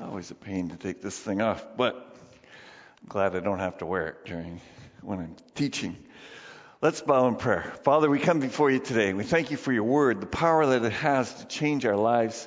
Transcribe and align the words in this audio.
Always 0.00 0.30
a 0.30 0.36
pain 0.36 0.68
to 0.68 0.76
take 0.76 1.02
this 1.02 1.18
thing 1.18 1.42
off, 1.42 1.66
but 1.76 1.96
I'm 1.96 3.08
glad 3.08 3.34
I 3.34 3.40
don't 3.40 3.58
have 3.58 3.78
to 3.78 3.86
wear 3.86 4.06
it 4.06 4.24
during 4.26 4.60
when 5.02 5.18
I'm 5.18 5.36
teaching. 5.56 5.96
Let's 6.80 7.00
bow 7.00 7.26
in 7.26 7.34
prayer. 7.34 7.74
Father, 7.82 8.08
we 8.08 8.20
come 8.20 8.38
before 8.38 8.70
you 8.70 8.78
today. 8.78 9.12
We 9.12 9.24
thank 9.24 9.50
you 9.50 9.56
for 9.56 9.72
your 9.72 9.82
word, 9.82 10.20
the 10.20 10.26
power 10.26 10.66
that 10.66 10.84
it 10.84 10.92
has 10.92 11.34
to 11.40 11.48
change 11.48 11.84
our 11.84 11.96
lives. 11.96 12.46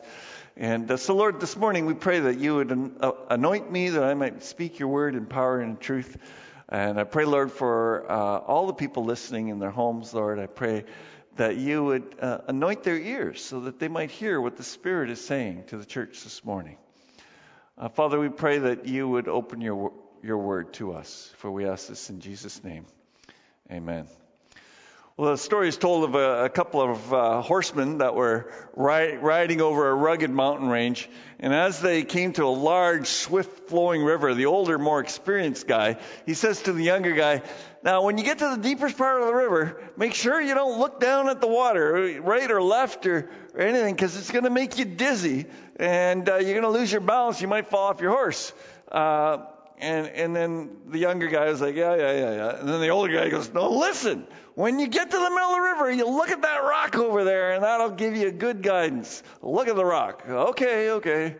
And 0.55 0.89
uh, 0.89 0.95
so, 0.95 1.13
Lord, 1.13 1.41
this 1.41 1.57
morning 1.57 1.85
we 1.87 1.93
pray 1.93 2.21
that 2.21 2.37
you 2.37 2.55
would 2.55 2.95
uh, 3.01 3.11
anoint 3.29 3.69
me 3.69 3.89
that 3.89 4.03
I 4.03 4.13
might 4.13 4.43
speak 4.43 4.79
your 4.79 4.87
word 4.87 5.15
in 5.15 5.25
power 5.25 5.59
and 5.59 5.71
in 5.71 5.77
truth. 5.77 6.17
And 6.69 6.97
I 6.97 7.03
pray, 7.03 7.25
Lord, 7.25 7.51
for 7.51 8.09
uh, 8.09 8.37
all 8.37 8.67
the 8.67 8.73
people 8.73 9.03
listening 9.03 9.49
in 9.49 9.59
their 9.59 9.71
homes, 9.71 10.13
Lord, 10.13 10.39
I 10.39 10.47
pray 10.47 10.85
that 11.35 11.57
you 11.57 11.83
would 11.83 12.15
uh, 12.21 12.37
anoint 12.47 12.83
their 12.83 12.97
ears 12.97 13.43
so 13.43 13.59
that 13.61 13.77
they 13.77 13.89
might 13.89 14.09
hear 14.09 14.39
what 14.39 14.55
the 14.55 14.63
Spirit 14.63 15.09
is 15.09 15.19
saying 15.19 15.65
to 15.67 15.77
the 15.77 15.85
church 15.85 16.23
this 16.23 16.45
morning. 16.45 16.77
Uh, 17.77 17.89
Father, 17.89 18.19
we 18.19 18.29
pray 18.29 18.59
that 18.59 18.85
you 18.85 19.07
would 19.07 19.27
open 19.27 19.61
your, 19.61 19.93
your 20.21 20.37
word 20.37 20.73
to 20.73 20.93
us, 20.93 21.31
for 21.37 21.49
we 21.49 21.65
ask 21.65 21.87
this 21.87 22.09
in 22.09 22.19
Jesus' 22.19 22.63
name. 22.63 22.85
Amen. 23.71 24.07
Well, 25.17 25.31
the 25.31 25.37
story 25.37 25.67
is 25.67 25.75
told 25.77 26.05
of 26.05 26.15
a, 26.15 26.45
a 26.45 26.49
couple 26.49 26.81
of 26.81 27.13
uh, 27.13 27.41
horsemen 27.41 27.97
that 27.97 28.15
were 28.15 28.49
ri- 28.77 29.17
riding 29.17 29.59
over 29.59 29.89
a 29.89 29.93
rugged 29.93 30.31
mountain 30.31 30.69
range. 30.69 31.09
And 31.37 31.53
as 31.53 31.81
they 31.81 32.03
came 32.03 32.31
to 32.33 32.45
a 32.45 32.55
large, 32.55 33.07
swift 33.07 33.67
flowing 33.67 34.03
river, 34.05 34.33
the 34.33 34.45
older, 34.45 34.79
more 34.79 35.01
experienced 35.01 35.67
guy, 35.67 35.97
he 36.25 36.33
says 36.33 36.61
to 36.61 36.71
the 36.71 36.83
younger 36.83 37.13
guy, 37.13 37.41
Now, 37.83 38.03
when 38.03 38.17
you 38.17 38.23
get 38.23 38.39
to 38.39 38.55
the 38.55 38.61
deepest 38.61 38.97
part 38.97 39.21
of 39.21 39.27
the 39.27 39.33
river, 39.33 39.83
make 39.97 40.13
sure 40.13 40.39
you 40.39 40.53
don't 40.53 40.79
look 40.79 41.01
down 41.01 41.27
at 41.27 41.41
the 41.41 41.47
water, 41.47 42.21
right 42.21 42.49
or 42.49 42.61
left 42.61 43.05
or, 43.05 43.29
or 43.53 43.59
anything, 43.59 43.93
because 43.93 44.15
it's 44.15 44.31
going 44.31 44.45
to 44.45 44.49
make 44.49 44.79
you 44.79 44.85
dizzy 44.85 45.45
and 45.75 46.29
uh, 46.29 46.37
you're 46.37 46.59
going 46.59 46.73
to 46.73 46.79
lose 46.79 46.89
your 46.89 47.01
balance. 47.01 47.41
You 47.41 47.49
might 47.49 47.67
fall 47.67 47.89
off 47.89 47.99
your 47.99 48.11
horse. 48.11 48.53
Uh, 48.89 49.39
and, 49.81 50.07
and 50.07 50.35
then 50.35 50.69
the 50.87 50.99
younger 50.99 51.27
guy 51.27 51.45
was 51.49 51.59
like, 51.59 51.75
yeah, 51.75 51.95
yeah, 51.95 52.11
yeah, 52.11 52.35
yeah. 52.35 52.59
And 52.59 52.69
then 52.69 52.81
the 52.81 52.89
older 52.89 53.13
guy 53.13 53.29
goes, 53.29 53.51
no, 53.51 53.71
listen, 53.71 54.27
when 54.53 54.79
you 54.79 54.87
get 54.87 55.09
to 55.09 55.17
the 55.17 55.29
middle 55.29 55.49
of 55.49 55.55
the 55.55 55.61
river, 55.61 55.91
you 55.91 56.07
look 56.07 56.29
at 56.29 56.43
that 56.43 56.57
rock 56.59 56.95
over 56.97 57.23
there 57.23 57.53
and 57.53 57.63
that'll 57.63 57.89
give 57.89 58.15
you 58.15 58.31
good 58.31 58.61
guidance. 58.61 59.23
Look 59.41 59.67
at 59.67 59.75
the 59.75 59.85
rock. 59.85 60.23
Okay, 60.27 60.91
okay. 60.91 61.37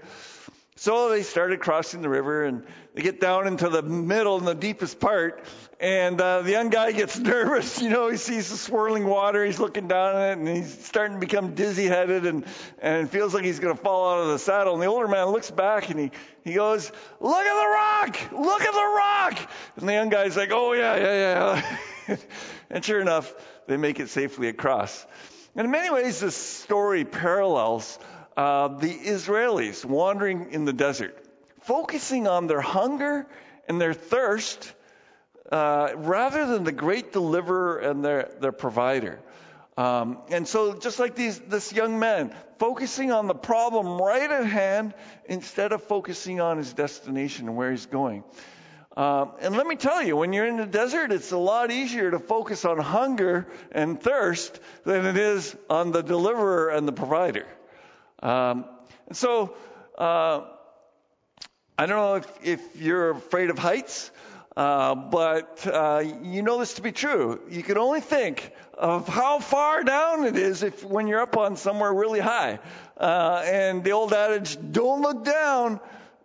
So 0.76 1.10
they 1.10 1.22
started 1.22 1.60
crossing 1.60 2.02
the 2.02 2.10
river 2.10 2.46
and 2.46 2.66
they 2.96 3.04
get 3.04 3.22
down 3.22 3.46
into 3.46 3.70
the 3.70 3.84
middle 3.84 4.38
and 4.38 4.48
the 4.48 4.56
deepest 4.56 5.00
part. 5.00 5.46
And 5.82 6.22
uh, 6.22 6.44
the 6.44 6.52
young 6.52 6.70
guy 6.70 6.92
gets 6.92 7.18
nervous. 7.20 7.82
You 7.82 7.90
know, 7.90 8.08
he 8.08 8.18
sees 8.18 8.52
the 8.52 8.56
swirling 8.56 9.08
water. 9.08 9.44
He's 9.44 9.60
looking 9.60 9.88
down 9.88 10.16
at 10.16 10.34
it 10.34 10.38
and 10.38 10.48
he's 10.48 10.86
starting 10.86 11.16
to 11.16 11.20
become 11.20 11.56
dizzy 11.56 11.88
headed 11.88 12.28
and, 12.28 12.46
and 12.80 13.10
feels 13.10 13.34
like 13.34 13.44
he's 13.44 13.60
going 13.60 13.76
to 13.76 13.82
fall 13.82 14.14
out 14.14 14.22
of 14.22 14.28
the 14.28 14.38
saddle. 14.38 14.76
And 14.76 14.84
the 14.84 14.86
older 14.86 15.08
man 15.08 15.30
looks 15.30 15.50
back 15.50 15.90
and 15.90 16.00
he, 16.00 16.12
he 16.44 16.54
goes, 16.54 16.92
Look 17.20 17.46
at 17.46 17.54
the 17.56 17.68
rock! 17.68 18.32
Look 18.32 18.62
at 18.62 18.74
the 18.74 18.94
rock! 18.96 19.52
And 19.78 19.90
the 19.90 19.94
young 19.94 20.10
guy's 20.10 20.38
like, 20.38 20.52
Oh, 20.54 20.74
yeah, 20.74 20.98
yeah, 20.98 21.62
yeah. 22.08 22.18
and 22.70 22.86
sure 22.86 23.02
enough, 23.02 23.34
they 23.66 23.78
make 23.78 24.00
it 24.00 24.10
safely 24.10 24.50
across. 24.50 25.04
And 25.56 25.66
in 25.66 25.72
many 25.72 25.90
ways, 25.90 26.20
this 26.20 26.36
story 26.36 27.06
parallels 27.06 27.98
uh, 28.38 28.68
the 28.68 28.94
Israelis 28.94 29.84
wandering 29.84 30.52
in 30.52 30.66
the 30.66 30.74
desert, 30.74 31.18
focusing 31.62 32.28
on 32.28 32.46
their 32.46 32.62
hunger 32.62 33.26
and 33.68 33.82
their 33.82 33.94
thirst 33.94 34.74
uh, 35.52 35.92
rather 35.96 36.46
than 36.46 36.64
the 36.64 36.72
great 36.72 37.12
deliverer 37.12 37.80
and 37.80 38.04
their, 38.04 38.32
their 38.40 38.52
provider. 38.52 39.20
Um, 39.78 40.20
and 40.30 40.48
so, 40.48 40.74
just 40.74 41.00
like 41.00 41.16
these, 41.16 41.40
this 41.40 41.74
young 41.74 42.00
man, 42.00 42.36
focusing 42.58 43.12
on 43.12 43.28
the 43.28 43.34
problem 43.34 44.02
right 44.02 44.30
at 44.30 44.46
hand 44.46 44.94
instead 45.26 45.72
of 45.72 45.84
focusing 45.84 46.42
on 46.42 46.58
his 46.58 46.74
destination 46.74 47.48
and 47.48 47.58
where 47.58 47.72
he's 47.72 47.86
going. 47.86 48.24
Um, 48.98 49.32
and 49.40 49.56
let 49.56 49.66
me 49.66 49.78
tell 49.78 50.04
you, 50.04 50.18
when 50.18 50.34
you're 50.34 50.46
in 50.46 50.58
the 50.58 50.66
desert, 50.66 51.14
it's 51.14 51.32
a 51.32 51.38
lot 51.38 51.72
easier 51.72 52.12
to 52.12 52.20
focus 52.20 52.66
on 52.66 52.78
hunger 52.78 53.48
and 53.72 54.02
thirst 54.02 54.60
than 54.84 55.06
it 55.06 55.18
is 55.18 55.56
on 55.70 55.92
the 55.92 56.04
deliverer 56.04 56.70
and 56.70 56.86
the 56.86 56.92
provider. 56.92 57.46
Um, 58.22 58.66
and 59.08 59.16
so, 59.16 59.56
uh, 59.98 60.42
I 61.78 61.86
don't 61.86 61.98
know 61.98 62.16
if, 62.16 62.28
if 62.44 62.82
you're 62.82 63.12
afraid 63.12 63.50
of 63.50 63.58
heights, 63.58 64.12
uh, 64.56 64.96
but 64.96 65.66
uh, 65.66 66.04
you 66.24 66.42
know 66.42 66.60
this 66.60 66.74
to 66.74 66.82
be 66.82 66.92
true. 66.92 67.42
You 67.50 67.64
can 67.64 67.78
only 67.78 68.02
think 68.02 68.52
of 68.74 69.08
how 69.08 69.40
far 69.40 69.84
down 69.84 70.26
it 70.26 70.36
is 70.36 70.64
if 70.64 70.84
when 70.84 71.08
you're 71.08 71.22
up 71.22 71.38
on 71.38 71.56
somewhere 71.56 71.94
really 71.94 72.20
high. 72.20 72.60
Uh, 72.98 73.44
and 73.46 73.84
the 73.84 73.92
old 73.92 74.14
adage, 74.14 74.58
"Don't 74.72 75.02
look 75.02 75.24
down," 75.24 75.80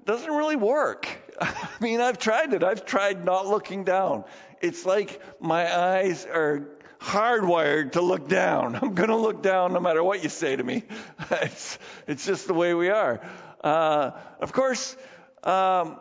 doesn't 0.04 0.32
really 0.32 0.56
work. 0.56 1.06
I 1.40 1.68
mean, 1.80 2.00
I've 2.00 2.18
tried 2.18 2.52
it. 2.52 2.64
I've 2.64 2.84
tried 2.84 3.24
not 3.24 3.46
looking 3.46 3.84
down. 3.84 4.24
It's 4.60 4.84
like 4.84 5.20
my 5.40 5.76
eyes 5.76 6.24
are 6.24 6.66
hardwired 6.98 7.92
to 7.92 8.00
look 8.00 8.28
down. 8.28 8.74
I'm 8.82 8.94
going 8.94 9.10
to 9.10 9.16
look 9.16 9.42
down 9.42 9.72
no 9.72 9.80
matter 9.80 10.02
what 10.02 10.22
you 10.22 10.28
say 10.28 10.56
to 10.56 10.64
me. 10.64 10.84
it's, 11.30 11.78
it's 12.06 12.26
just 12.26 12.46
the 12.46 12.54
way 12.54 12.74
we 12.74 12.90
are. 12.90 13.20
Uh, 13.62 14.12
of 14.40 14.52
course, 14.52 14.96
um, 15.42 15.98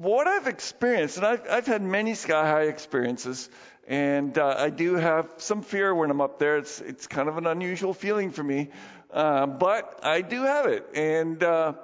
what 0.00 0.26
I've 0.26 0.46
experienced, 0.46 1.18
and 1.18 1.26
I've, 1.26 1.46
I've 1.50 1.66
had 1.66 1.82
many 1.82 2.14
sky 2.14 2.48
high 2.48 2.62
experiences, 2.62 3.50
and 3.86 4.36
uh, 4.38 4.54
I 4.56 4.70
do 4.70 4.94
have 4.94 5.28
some 5.36 5.60
fear 5.60 5.94
when 5.94 6.10
I'm 6.10 6.22
up 6.22 6.38
there. 6.38 6.56
It's, 6.56 6.80
it's 6.80 7.06
kind 7.06 7.28
of 7.28 7.36
an 7.36 7.46
unusual 7.46 7.92
feeling 7.92 8.30
for 8.30 8.42
me, 8.42 8.70
uh, 9.12 9.44
but 9.44 10.00
I 10.02 10.22
do 10.22 10.42
have 10.44 10.64
it. 10.64 10.88
And 10.94 11.42
uh, 11.44 11.74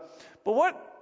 but 0.46 0.54
what 0.54 0.98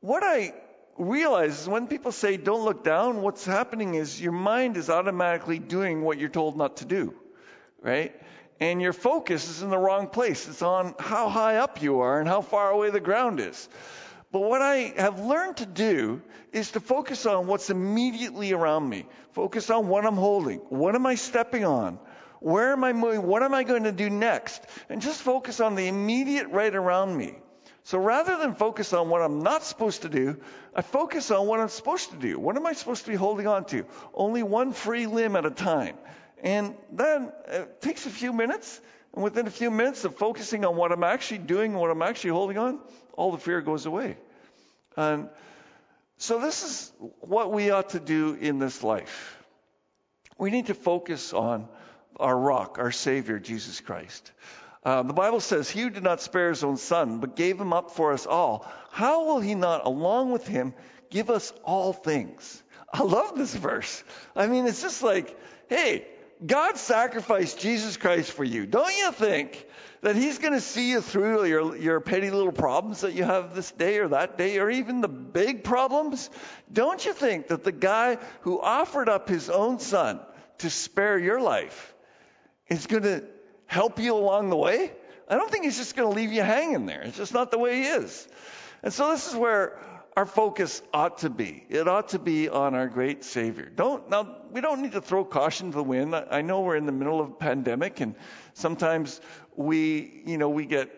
what 0.00 0.22
I 0.22 0.54
realize 0.96 1.62
is 1.62 1.68
when 1.68 1.88
people 1.88 2.12
say 2.12 2.36
don't 2.36 2.64
look 2.64 2.84
down, 2.84 3.22
what's 3.22 3.44
happening 3.44 3.96
is 3.96 4.22
your 4.22 4.30
mind 4.30 4.76
is 4.76 4.88
automatically 4.88 5.58
doing 5.58 6.02
what 6.02 6.16
you're 6.16 6.28
told 6.28 6.56
not 6.56 6.76
to 6.76 6.84
do, 6.84 7.12
right? 7.82 8.14
And 8.60 8.80
your 8.80 8.92
focus 8.92 9.50
is 9.50 9.62
in 9.62 9.70
the 9.70 9.78
wrong 9.78 10.06
place. 10.06 10.46
It's 10.46 10.62
on 10.62 10.94
how 11.00 11.28
high 11.28 11.56
up 11.56 11.82
you 11.82 12.02
are 12.02 12.20
and 12.20 12.28
how 12.28 12.40
far 12.40 12.70
away 12.70 12.90
the 12.90 13.00
ground 13.00 13.40
is. 13.40 13.68
But 14.36 14.50
what 14.50 14.60
I 14.60 14.92
have 14.98 15.18
learned 15.18 15.56
to 15.56 15.64
do 15.64 16.20
is 16.52 16.72
to 16.72 16.80
focus 16.80 17.24
on 17.24 17.46
what's 17.46 17.70
immediately 17.70 18.52
around 18.52 18.86
me. 18.86 19.06
Focus 19.32 19.70
on 19.70 19.88
what 19.88 20.04
I'm 20.04 20.16
holding. 20.16 20.58
What 20.68 20.94
am 20.94 21.06
I 21.06 21.14
stepping 21.14 21.64
on? 21.64 21.98
Where 22.40 22.72
am 22.72 22.84
I 22.84 22.92
moving? 22.92 23.22
What 23.22 23.42
am 23.42 23.54
I 23.54 23.62
going 23.62 23.84
to 23.84 23.92
do 23.92 24.10
next? 24.10 24.62
And 24.90 25.00
just 25.00 25.22
focus 25.22 25.60
on 25.60 25.74
the 25.74 25.88
immediate 25.88 26.48
right 26.48 26.74
around 26.74 27.16
me. 27.16 27.36
So 27.84 27.96
rather 27.96 28.36
than 28.36 28.54
focus 28.54 28.92
on 28.92 29.08
what 29.08 29.22
I'm 29.22 29.42
not 29.42 29.64
supposed 29.64 30.02
to 30.02 30.10
do, 30.10 30.38
I 30.74 30.82
focus 30.82 31.30
on 31.30 31.46
what 31.46 31.60
I'm 31.60 31.70
supposed 31.70 32.10
to 32.10 32.16
do. 32.18 32.38
What 32.38 32.56
am 32.56 32.66
I 32.66 32.74
supposed 32.74 33.06
to 33.06 33.10
be 33.10 33.16
holding 33.16 33.46
on 33.46 33.64
to? 33.68 33.86
Only 34.12 34.42
one 34.42 34.72
free 34.72 35.06
limb 35.06 35.34
at 35.36 35.46
a 35.46 35.50
time. 35.50 35.96
And 36.42 36.74
then 36.92 37.32
it 37.48 37.80
takes 37.80 38.04
a 38.04 38.10
few 38.10 38.34
minutes, 38.34 38.82
and 39.14 39.24
within 39.24 39.46
a 39.46 39.50
few 39.50 39.70
minutes 39.70 40.04
of 40.04 40.14
focusing 40.16 40.66
on 40.66 40.76
what 40.76 40.92
I'm 40.92 41.04
actually 41.04 41.38
doing, 41.38 41.72
what 41.72 41.90
I'm 41.90 42.02
actually 42.02 42.32
holding 42.32 42.58
on, 42.58 42.80
all 43.14 43.32
the 43.32 43.38
fear 43.38 43.62
goes 43.62 43.86
away. 43.86 44.18
And 44.96 45.28
so 46.18 46.40
this 46.40 46.62
is 46.64 46.92
what 47.20 47.52
we 47.52 47.70
ought 47.70 47.90
to 47.90 48.00
do 48.00 48.34
in 48.34 48.58
this 48.58 48.82
life. 48.82 49.36
We 50.38 50.50
need 50.50 50.66
to 50.66 50.74
focus 50.74 51.32
on 51.32 51.68
our 52.18 52.36
rock, 52.36 52.78
our 52.78 52.92
Savior, 52.92 53.38
Jesus 53.38 53.80
Christ. 53.80 54.32
Uh, 54.84 55.02
the 55.02 55.12
Bible 55.12 55.40
says, 55.40 55.68
He 55.68 55.82
who 55.82 55.90
did 55.90 56.02
not 56.02 56.20
spare 56.20 56.50
his 56.50 56.62
own 56.62 56.76
son, 56.76 57.18
but 57.18 57.36
gave 57.36 57.60
him 57.60 57.72
up 57.72 57.90
for 57.90 58.12
us 58.12 58.26
all, 58.26 58.66
how 58.90 59.26
will 59.26 59.40
he 59.40 59.54
not, 59.54 59.84
along 59.84 60.32
with 60.32 60.46
him, 60.46 60.74
give 61.10 61.28
us 61.28 61.52
all 61.64 61.92
things? 61.92 62.62
I 62.92 63.02
love 63.02 63.36
this 63.36 63.54
verse. 63.54 64.02
I 64.34 64.46
mean, 64.46 64.66
it's 64.66 64.80
just 64.80 65.02
like, 65.02 65.36
hey, 65.68 66.06
God 66.44 66.76
sacrificed 66.76 67.58
Jesus 67.58 67.96
Christ 67.96 68.32
for 68.32 68.44
you. 68.44 68.64
Don't 68.64 68.96
you 68.96 69.12
think 69.12 69.65
that 70.02 70.16
He's 70.16 70.38
going 70.38 70.52
to 70.52 70.60
see 70.60 70.90
you 70.90 71.00
through 71.00 71.44
your, 71.44 71.76
your 71.76 72.00
petty 72.00 72.30
little 72.30 72.52
problems 72.52 73.00
that 73.00 73.14
you 73.14 73.24
have 73.24 73.54
this 73.54 73.70
day 73.70 73.98
or 73.98 74.08
that 74.08 74.38
day, 74.38 74.58
or 74.58 74.70
even 74.70 75.00
the 75.00 75.08
big 75.08 75.64
problems? 75.64 76.30
Don't 76.72 77.04
you 77.04 77.12
think 77.12 77.48
that 77.48 77.64
the 77.64 77.72
guy 77.72 78.18
who 78.42 78.60
offered 78.60 79.08
up 79.08 79.28
His 79.28 79.50
own 79.50 79.78
Son 79.78 80.20
to 80.58 80.70
spare 80.70 81.18
your 81.18 81.40
life 81.40 81.94
is 82.68 82.86
going 82.86 83.02
to 83.02 83.24
help 83.66 83.98
you 83.98 84.14
along 84.14 84.50
the 84.50 84.56
way. 84.56 84.92
I 85.28 85.34
don't 85.34 85.50
think 85.50 85.64
he's 85.64 85.76
just 85.76 85.96
going 85.96 86.08
to 86.08 86.14
leave 86.14 86.32
you 86.32 86.42
hanging 86.42 86.86
there. 86.86 87.02
It's 87.02 87.16
just 87.16 87.34
not 87.34 87.50
the 87.50 87.58
way 87.58 87.82
he 87.82 87.86
is. 87.86 88.28
And 88.82 88.92
so 88.92 89.10
this 89.10 89.28
is 89.28 89.34
where 89.34 89.78
our 90.16 90.24
focus 90.24 90.80
ought 90.94 91.18
to 91.18 91.30
be. 91.30 91.64
It 91.68 91.86
ought 91.86 92.08
to 92.08 92.18
be 92.18 92.48
on 92.48 92.74
our 92.74 92.88
great 92.88 93.22
Savior. 93.22 93.70
Don't 93.74 94.08
now 94.08 94.36
we 94.50 94.62
don't 94.62 94.80
need 94.80 94.92
to 94.92 95.02
throw 95.02 95.24
caution 95.24 95.70
to 95.70 95.76
the 95.76 95.84
wind. 95.84 96.14
I 96.14 96.40
know 96.40 96.62
we're 96.62 96.76
in 96.76 96.86
the 96.86 96.92
middle 96.92 97.20
of 97.20 97.28
a 97.28 97.34
pandemic 97.34 98.00
and 98.00 98.14
sometimes 98.54 99.20
we, 99.54 100.22
you 100.24 100.38
know, 100.38 100.48
we 100.48 100.64
get 100.64 100.90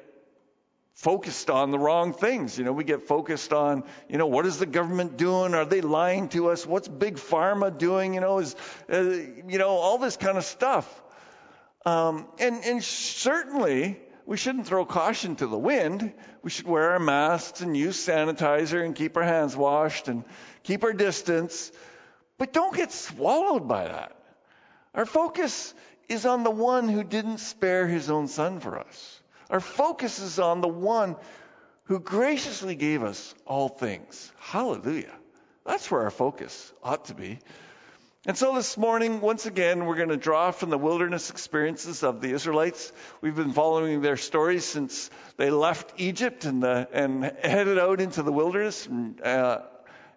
focused 0.95 1.51
on 1.51 1.73
the 1.73 1.79
wrong 1.79 2.13
things. 2.13 2.59
You 2.59 2.65
know, 2.65 2.73
we 2.73 2.85
get 2.85 3.03
focused 3.03 3.53
on, 3.53 3.83
you 4.09 4.19
know, 4.19 4.27
what 4.27 4.47
is 4.47 4.59
the 4.59 4.67
government 4.67 5.17
doing? 5.17 5.55
Are 5.55 5.65
they 5.65 5.81
lying 5.81 6.29
to 6.31 6.51
us? 6.51 6.65
What's 6.65 6.87
big 6.87 7.17
pharma 7.17 7.77
doing? 7.77 8.15
You 8.15 8.21
know, 8.21 8.39
is, 8.39 8.55
uh, 8.93 9.01
you 9.01 9.59
know, 9.59 9.69
all 9.69 9.99
this 9.99 10.17
kind 10.17 10.39
of 10.39 10.45
stuff. 10.45 11.03
Um, 11.85 12.29
and, 12.39 12.65
and 12.65 12.85
certainly 12.85 13.99
we 14.29 14.37
shouldn't 14.37 14.67
throw 14.67 14.85
caution 14.85 15.37
to 15.37 15.47
the 15.47 15.57
wind. 15.57 16.13
We 16.43 16.51
should 16.51 16.67
wear 16.67 16.91
our 16.91 16.99
masks 16.99 17.63
and 17.63 17.75
use 17.75 17.97
sanitizer 17.97 18.85
and 18.85 18.95
keep 18.95 19.17
our 19.17 19.23
hands 19.23 19.57
washed 19.57 20.09
and 20.09 20.23
keep 20.65 20.85
our 20.85 20.93
distance. 20.93 21.73
But 22.37 22.53
don't 22.53 22.77
get 22.77 22.93
swallowed 22.93 23.67
by 23.67 23.89
that. 23.89 24.15
Our 24.93 25.07
focus 25.07 25.73
is 26.11 26.27
on 26.27 26.45
the 26.45 26.51
one 26.51 26.91
who 26.91 27.05
didn't 27.05 27.39
spare 27.39 27.87
his 27.87 28.11
own 28.11 28.29
son 28.29 28.61
for 28.61 28.79
us. 28.79 29.21
Our 29.49 29.61
focus 29.61 30.19
is 30.19 30.39
on 30.39 30.61
the 30.61 30.69
one 30.69 31.17
who 31.85 31.99
graciously 31.99 32.75
gave 32.75 33.03
us 33.03 33.35
all 33.47 33.71
things. 33.71 34.31
Hallelujah. 34.39 35.17
That's 35.65 35.91
where 35.91 36.03
our 36.03 36.11
focus 36.11 36.71
ought 36.83 37.07
to 37.07 37.15
be. 37.15 37.39
And 38.29 38.37
so 38.37 38.55
this 38.55 38.77
morning, 38.77 39.23
once 39.23 39.47
again, 39.47 39.87
we're 39.87 39.97
going 39.97 40.11
to 40.11 40.19
draw 40.19 40.51
from 40.51 40.69
the 40.69 40.77
wilderness 40.77 41.31
experiences 41.31 42.03
of 42.03 42.21
the 42.21 42.33
Israelites. 42.33 42.93
We've 43.23 43.35
been 43.35 43.55
following 43.55 44.03
their 44.03 44.19
stories 44.19 44.67
since 44.67 45.09
they 45.39 45.49
left 45.49 45.95
Egypt 45.97 46.45
and, 46.45 46.63
the, 46.63 46.87
and 46.93 47.25
headed 47.25 47.79
out 47.79 48.03
into 48.03 48.23
the 48.23 48.31
wilderness, 48.31 48.87
uh, 49.25 49.63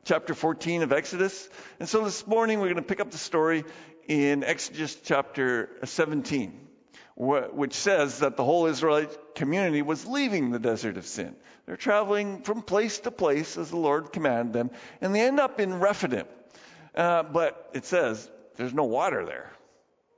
chapter 0.03 0.33
14 0.33 0.81
of 0.81 0.91
Exodus. 0.91 1.47
And 1.79 1.87
so 1.87 2.03
this 2.03 2.27
morning, 2.27 2.59
we're 2.59 2.65
going 2.65 2.75
to 2.75 2.81
pick 2.81 2.99
up 2.99 3.11
the 3.11 3.17
story 3.17 3.63
in 4.09 4.43
Exodus 4.43 4.97
chapter 5.05 5.69
17, 5.85 6.67
which 7.15 7.75
says 7.75 8.19
that 8.19 8.35
the 8.35 8.43
whole 8.43 8.65
Israelite 8.65 9.35
community 9.35 9.83
was 9.83 10.05
leaving 10.05 10.51
the 10.51 10.59
desert 10.59 10.97
of 10.97 11.05
sin. 11.05 11.33
They're 11.65 11.77
traveling 11.77 12.41
from 12.41 12.61
place 12.61 12.99
to 12.99 13.11
place 13.11 13.55
as 13.57 13.69
the 13.69 13.77
Lord 13.77 14.11
commanded 14.11 14.51
them, 14.51 14.71
and 14.99 15.15
they 15.15 15.21
end 15.21 15.39
up 15.39 15.61
in 15.61 15.79
Rephidim. 15.79 16.25
Uh, 16.95 17.23
but 17.23 17.69
it 17.73 17.85
says 17.85 18.29
there's 18.57 18.73
no 18.73 18.83
water 18.83 19.25
there. 19.25 19.51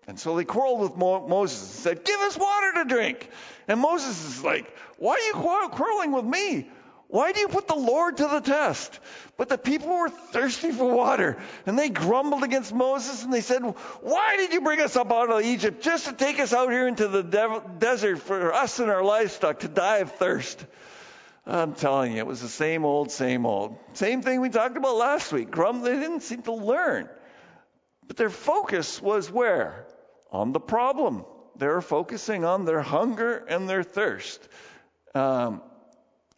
And 0.08 0.20
so 0.20 0.36
they 0.36 0.44
quarreled 0.44 0.81
with 0.81 0.98
Mo- 0.98 1.28
Moses 1.28 1.62
and 1.62 1.70
said, 1.70 2.04
Give 2.06 2.20
us 2.22 2.38
water 2.38 2.74
to 2.84 2.86
drink. 2.86 3.30
And 3.68 3.80
Moses 3.80 4.25
is 4.25 4.44
like, 4.44 4.75
Why 4.98 5.14
are 5.14 5.40
you 5.40 5.70
quarreling 5.70 6.12
with 6.12 6.25
me? 6.25 6.70
Why 7.08 7.31
do 7.31 7.40
you 7.42 7.48
put 7.48 7.68
the 7.68 7.75
Lord 7.75 8.18
to 8.18 8.28
the 8.28 8.40
test? 8.40 9.00
But 9.38 9.48
the 9.48 9.58
people 9.58 9.90
were 9.90 10.10
thirsty 10.10 10.72
for 10.72 10.92
water, 10.92 11.38
and 11.68 11.78
they 11.78 11.90
grumbled 11.90 12.44
against 12.44 12.74
Moses, 12.74 13.24
and 13.24 13.31
they 13.31 13.42
said, 13.42 13.62
Why 13.62 14.36
did 14.38 14.52
you 14.52 14.62
bring 14.62 14.81
us 14.81 14.96
up 14.96 15.12
out 15.12 15.30
of 15.30 15.44
Egypt 15.44 15.84
just 15.84 16.08
to 16.08 16.14
take 16.14 16.40
us 16.40 16.54
out 16.54 16.72
here 16.72 16.88
into 16.88 17.08
the 17.08 17.22
de- 17.22 17.62
desert 17.78 18.18
for 18.18 18.52
us 18.52 18.80
and 18.80 18.90
our 18.90 19.04
livestock 19.04 19.60
to 19.60 19.68
die 19.68 19.98
of 19.98 20.14
thirst? 20.14 20.66
I'm 21.45 21.74
telling 21.74 22.13
you, 22.13 22.19
it 22.19 22.28
was 22.28 22.42
the 22.42 22.48
same 22.48 22.86
old, 22.86 23.12
same 23.12 23.45
old. 23.45 23.78
Same 23.94 24.22
thing 24.22 24.40
we 24.40 24.50
talked 24.50 24.78
about 24.78 24.95
last 24.95 25.34
week. 25.34 25.51
Grum, 25.51 25.81
they 25.81 26.00
didn't 26.00 26.22
seem 26.22 26.42
to 26.44 26.54
learn. 26.54 27.10
But 28.07 28.18
their 28.18 28.30
focus 28.30 29.01
was 29.01 29.30
where? 29.30 29.86
On 30.31 30.54
the 30.54 30.60
problem. 30.60 31.25
They 31.57 31.68
were 31.68 31.81
focusing 31.81 32.45
on 32.45 32.66
their 32.66 32.81
hunger 32.81 33.36
and 33.36 33.68
their 33.69 33.84
thirst. 33.84 34.48
Um, 35.13 35.62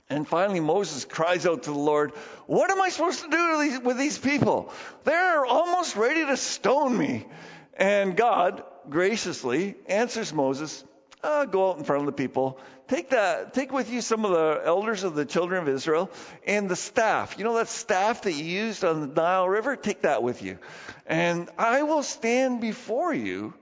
and 0.10 0.28
finally, 0.28 0.60
Moses 0.60 1.06
cries 1.06 1.46
out 1.46 1.64
to 1.64 1.72
the 1.72 1.78
Lord, 1.78 2.12
What 2.48 2.70
am 2.72 2.82
I 2.82 2.90
supposed 2.90 3.24
to 3.24 3.30
do 3.30 3.52
to 3.52 3.58
these, 3.62 3.80
with 3.80 3.98
these 3.98 4.18
people? 4.18 4.72
They're 5.04 5.46
almost 5.46 5.96
ready 5.96 6.26
to 6.26 6.38
stone 6.38 6.98
me. 6.98 7.26
And 7.74 8.16
God 8.16 8.64
graciously 8.90 9.76
answers 9.88 10.34
Moses, 10.34 10.84
uh, 11.26 11.46
Go 11.46 11.72
out 11.72 11.78
in 11.78 11.84
front 11.84 12.02
of 12.02 12.06
the 12.06 12.14
people 12.14 12.60
take 12.88 13.10
that, 13.10 13.54
take 13.54 13.72
with 13.72 13.92
you 13.92 14.02
some 14.02 14.26
of 14.26 14.32
the 14.32 14.62
elders 14.66 15.04
of 15.04 15.16
the 15.16 15.26
children 15.26 15.62
of 15.62 15.70
Israel 15.70 16.10
and 16.46 16.70
the 16.70 16.76
staff. 16.76 17.38
You 17.38 17.44
know 17.44 17.56
that 17.58 17.68
staff 17.68 18.24
that 18.24 18.34
you 18.34 18.44
used 18.44 18.84
on 18.84 19.02
the 19.02 19.08
Nile 19.08 19.48
River? 19.48 19.76
Take 19.76 20.02
that 20.04 20.24
with 20.24 20.44
you. 20.44 20.60
And 21.06 21.50
I 21.58 21.84
will 21.84 22.04
stand 22.04 22.62
before 22.62 23.14
you 23.14 23.54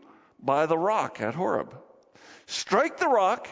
by 0.42 0.66
the 0.66 0.78
rock 0.78 1.22
at 1.22 1.36
Horeb. 1.36 1.76
Strike 2.48 2.98
the 2.98 3.08
rock, 3.08 3.48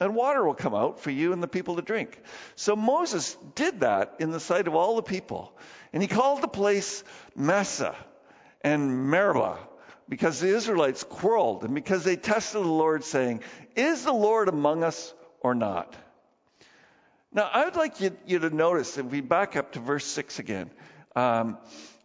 and 0.00 0.16
water 0.16 0.44
will 0.44 0.54
come 0.54 0.74
out 0.74 1.00
for 1.00 1.10
you 1.10 1.32
and 1.32 1.42
the 1.42 1.48
people 1.48 1.76
to 1.76 1.82
drink. 1.82 2.18
So 2.56 2.74
Moses 2.74 3.36
did 3.54 3.80
that 3.80 4.16
in 4.18 4.32
the 4.32 4.40
sight 4.40 4.66
of 4.66 4.74
all 4.74 4.96
the 4.96 5.02
people. 5.02 5.56
And 5.92 6.02
he 6.02 6.08
called 6.08 6.42
the 6.42 6.48
place 6.48 7.04
Massah 7.36 7.94
and 8.62 9.10
Meribah 9.10 9.58
because 10.12 10.40
the 10.40 10.54
Israelites 10.54 11.04
quarreled 11.04 11.64
and 11.64 11.74
because 11.74 12.04
they 12.04 12.16
tested 12.16 12.62
the 12.62 12.68
Lord, 12.68 13.02
saying, 13.02 13.40
Is 13.74 14.04
the 14.04 14.12
Lord 14.12 14.50
among 14.50 14.84
us 14.84 15.14
or 15.40 15.54
not? 15.54 15.96
Now, 17.32 17.48
I 17.50 17.64
would 17.64 17.76
like 17.76 17.98
you, 18.02 18.14
you 18.26 18.38
to 18.40 18.50
notice, 18.50 18.98
if 18.98 19.06
we 19.06 19.22
back 19.22 19.56
up 19.56 19.72
to 19.72 19.80
verse 19.80 20.04
6 20.04 20.38
again, 20.38 20.70
um, 21.16 21.56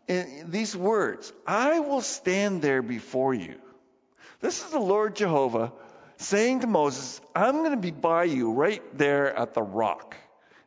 these 0.07 0.73
words 0.73 1.33
I 1.45 1.81
will 1.81 1.99
stand 1.99 2.61
there 2.61 2.81
before 2.81 3.33
you. 3.33 3.55
This 4.39 4.63
is 4.63 4.71
the 4.71 4.79
Lord 4.79 5.17
Jehovah 5.17 5.73
saying 6.15 6.61
to 6.61 6.67
Moses, 6.67 7.19
I'm 7.35 7.57
going 7.57 7.71
to 7.71 7.75
be 7.75 7.91
by 7.91 8.23
you 8.23 8.53
right 8.53 8.83
there 8.97 9.37
at 9.37 9.53
the 9.53 9.63
rock. 9.63 10.15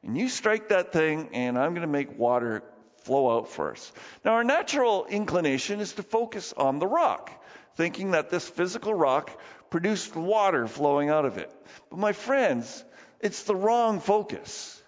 And 0.03 0.15
you 0.15 0.29
strike 0.29 0.69
that 0.69 0.93
thing, 0.93 1.31
and 1.33 1.59
I'm 1.59 1.71
going 1.71 1.87
to 1.87 1.93
make 1.93 2.19
water 2.19 2.63
flow 3.11 3.39
out 3.39 3.49
first. 3.49 3.93
Now, 4.25 4.35
our 4.35 4.45
natural 4.45 5.05
inclination 5.05 5.81
is 5.81 5.95
to 5.95 6.05
focus 6.05 6.55
on 6.57 6.79
the 6.79 6.87
rock, 6.87 7.33
thinking 7.75 8.13
that 8.13 8.31
this 8.31 8.49
physical 8.49 8.95
rock 8.95 9.37
produced 9.69 10.15
water 10.15 10.69
flowing 10.69 11.09
out 11.09 11.25
of 11.25 11.37
it. 11.37 11.51
But, 11.91 11.99
my 11.99 12.13
friends, 12.13 12.85
it's 13.21 13.43
the 13.43 13.57
wrong 13.57 13.99
focus. 13.99 14.81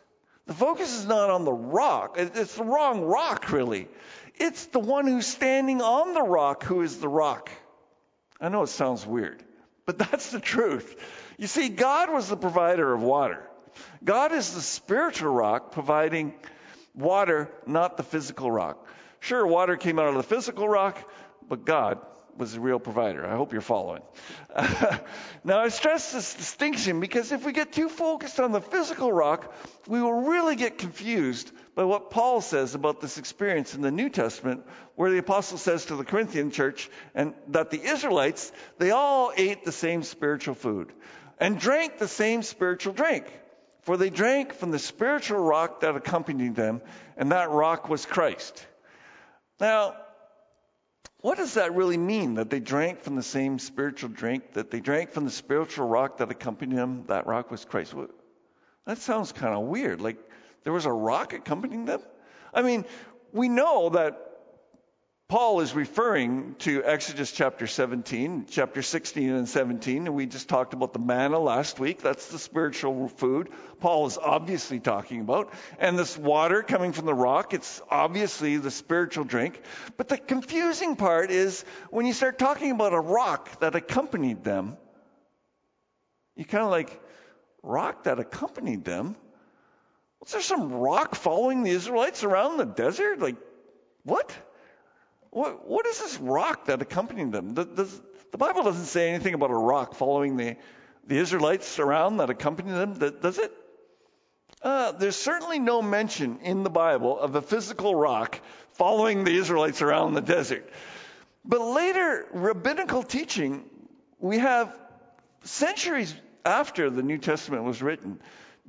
The 0.47 0.55
focus 0.55 0.97
is 0.97 1.05
not 1.05 1.31
on 1.31 1.45
the 1.45 1.53
rock, 1.53 2.15
it's 2.17 2.55
the 2.55 2.63
wrong 2.63 3.01
rock, 3.01 3.51
really. 3.51 3.89
It's 4.37 4.67
the 4.67 4.79
one 4.79 5.09
who's 5.09 5.27
standing 5.27 5.83
on 5.83 6.15
the 6.15 6.23
rock 6.23 6.63
who 6.63 6.83
is 6.83 6.99
the 6.99 7.09
rock. 7.09 7.51
I 8.41 8.51
know 8.51 8.63
it 8.63 8.69
sounds 8.69 9.05
weird, 9.05 9.43
but 9.85 9.99
that's 10.11 10.31
the 10.31 10.39
truth. 10.39 10.95
You 11.39 11.49
see, 11.49 11.71
God 11.71 12.13
was 12.13 12.29
the 12.29 12.37
provider 12.37 12.95
of 12.95 13.03
water. 13.03 13.43
God 14.05 14.31
is 14.31 14.55
the 14.55 14.61
spiritual 14.61 15.35
rock 15.35 15.73
providing 15.73 16.35
water, 16.95 17.51
not 17.67 17.97
the 17.97 18.03
physical 18.03 18.51
rock. 18.51 18.87
Sure, 19.21 19.47
water 19.47 19.77
came 19.77 19.99
out 19.99 20.09
of 20.09 20.15
the 20.15 20.23
physical 20.23 20.69
rock, 20.69 20.99
but 21.49 21.65
God 21.65 21.99
was 22.37 22.55
the 22.55 22.61
real 22.61 22.79
provider. 22.79 23.27
I 23.27 23.37
hope 23.37 23.53
you're 23.53 23.61
following. 23.61 24.03
now, 25.45 25.61
I 25.61 25.69
stress 25.69 26.13
this 26.13 26.35
distinction 26.35 27.01
because 27.01 27.31
if 27.31 27.45
we 27.45 27.53
get 27.53 27.73
too 27.73 27.89
focused 27.89 28.41
on 28.41 28.53
the 28.53 28.61
physical 28.61 29.13
rock, 29.13 29.55
we 29.87 30.01
will 30.01 30.23
really 30.23 30.57
get 30.57 30.79
confused 30.79 31.53
by 31.75 31.85
what 31.85 32.11
Paul 32.11 32.41
says 32.41 32.75
about 32.75 33.01
this 33.01 33.19
experience 33.19 33.75
in 33.75 33.83
the 33.83 33.91
New 33.91 34.09
Testament, 34.09 34.65
where 34.95 35.11
the 35.11 35.19
apostle 35.19 35.59
says 35.59 35.87
to 35.87 35.97
the 35.97 36.05
Corinthian 36.05 36.51
church 36.51 36.91
and 37.15 37.35
that 37.49 37.71
the 37.71 37.83
Israelites, 37.83 38.53
they 38.79 38.91
all 38.91 39.33
ate 39.37 39.65
the 39.65 39.73
same 39.73 40.03
spiritual 40.03 40.55
food 40.55 40.93
and 41.39 41.59
drank 41.59 41.99
the 41.99 42.09
same 42.09 42.43
spiritual 42.43 42.93
drink. 42.93 43.27
For 43.83 43.97
they 43.97 44.11
drank 44.11 44.55
from 44.55 44.71
the 44.71 44.79
spiritual 44.79 45.39
rock 45.39 45.81
that 45.81 45.97
accompanied 45.97 46.55
them, 46.55 46.83
and 47.17 47.33
that 47.33 47.51
rock 47.51 47.89
was 47.89 48.07
Christ. 48.07 48.67
Now, 49.61 49.97
what 51.21 51.37
does 51.37 51.55
that 51.55 51.75
really 51.75 51.97
mean? 51.97 52.35
That 52.35 52.51
they 52.51 52.61
drank 52.61 53.01
from 53.01 53.17
the 53.17 53.23
same 53.23 53.59
spiritual 53.59 54.11
drink, 54.11 54.55
that 54.55 54.71
they 54.71 54.81
drank 54.81 55.11
from 55.11 55.25
the 55.25 55.31
spiritual 55.31 55.89
rock 55.89 56.19
that 56.19 56.31
accompanied 56.31 56.77
them, 56.77 57.05
that 57.09 57.27
rock 57.27 57.51
was 57.51 57.65
Christ? 57.65 57.95
That 58.87 58.99
sounds 58.99 59.33
kind 59.33 59.55
of 59.55 59.63
weird. 59.63 60.01
Like 60.01 60.17
there 60.65 60.73
was 60.73 60.87
a 60.87 60.93
rock 60.93 61.33
accompanying 61.33 61.85
them? 61.85 62.01
I 62.53 62.63
mean, 62.63 62.85
we 63.33 63.49
know 63.49 63.91
that 63.91 64.32
Paul 65.33 65.61
is 65.61 65.75
referring 65.75 66.57
to 66.59 66.85
Exodus 66.85 67.33
chapter 67.33 67.67
17, 67.67 68.49
chapter 68.51 68.83
16 68.83 69.31
and 69.31 69.49
17, 69.49 70.07
and 70.07 70.15
we 70.15 70.27
just 70.27 70.47
talked 70.47 70.75
about 70.75 70.93
the 70.93 70.99
manna 70.99 71.39
last 71.39 71.81
week. 71.81 72.03
That's 72.03 72.29
the 72.29 72.39
spiritual 72.39 73.09
food 73.09 73.49
Paul 73.81 74.07
is 74.09 74.19
obviously 74.19 74.79
talking 74.79 75.23
about. 75.23 75.55
And 75.79 75.99
this 75.99 76.19
water 76.19 76.63
coming 76.63 76.93
from 76.93 77.07
the 77.07 77.15
rock, 77.15 77.55
it's 77.55 77.81
obviously 77.91 78.59
the 78.59 78.71
spiritual 78.71 79.25
drink. 79.25 79.59
But 79.97 80.09
the 80.09 80.19
confusing 80.19 80.97
part 80.97 81.31
is 81.31 81.65
when 81.89 82.05
you 82.05 82.13
start 82.13 82.39
talking 82.39 82.71
about 82.71 82.93
a 82.93 83.01
rock 83.01 83.59
that 83.61 83.75
accompanied 83.75 84.45
them, 84.45 84.77
you 86.37 86.45
kind 86.45 86.63
of 86.63 86.71
like, 86.71 87.01
rock 87.63 88.05
that 88.05 88.21
accompanied 88.21 88.85
them? 88.85 89.17
Was 90.21 90.33
there 90.33 90.43
some 90.43 90.75
rock 90.75 91.15
following 91.15 91.63
the 91.63 91.71
Israelites 91.71 92.23
around 92.23 92.59
the 92.59 92.67
desert? 92.67 93.19
Like, 93.19 93.37
what? 94.03 94.31
What, 95.33 95.67
what 95.67 95.87
is 95.87 95.99
this 95.99 96.19
rock 96.19 96.67
that 96.67 96.83
accompanied 96.83 97.33
them? 97.33 97.55
Does, 97.55 98.01
the 98.31 98.39
Bible 98.39 98.65
doesn't 98.65 98.85
say 98.85 99.09
anything 99.09 99.33
about 99.33 99.51
a 99.51 99.55
rock 99.55 99.95
following 99.95 100.37
the, 100.37 100.57
the 101.07 101.17
Israelites 101.17 101.79
around 101.79 102.19
that 102.19 102.29
accompanied 102.29 102.75
them, 102.75 102.99
does 103.21 103.39
it? 103.39 103.51
Uh, 104.63 104.93
there's 104.93 105.17
certainly 105.17 105.59
no 105.59 105.81
mention 105.81 106.39
in 106.43 106.63
the 106.65 106.71
Bible 106.71 107.19
of 107.19 107.35
a 107.35 107.41
physical 107.41 107.95
rock 107.95 108.41
following 108.75 109.25
the 109.25 109.35
Israelites 109.35 109.81
around 109.81 110.13
the 110.13 110.21
desert. 110.21 110.69
But 111.47 111.63
later, 111.63 112.27
rabbinical 112.35 113.03
teaching, 113.03 113.65
we 114.19 114.39
have 114.39 114.79
centuries 115.45 116.15
after 116.45 116.91
the 116.91 117.03
New 117.03 117.17
Testament 117.17 117.65
was 117.65 117.81
written, 117.81 118.21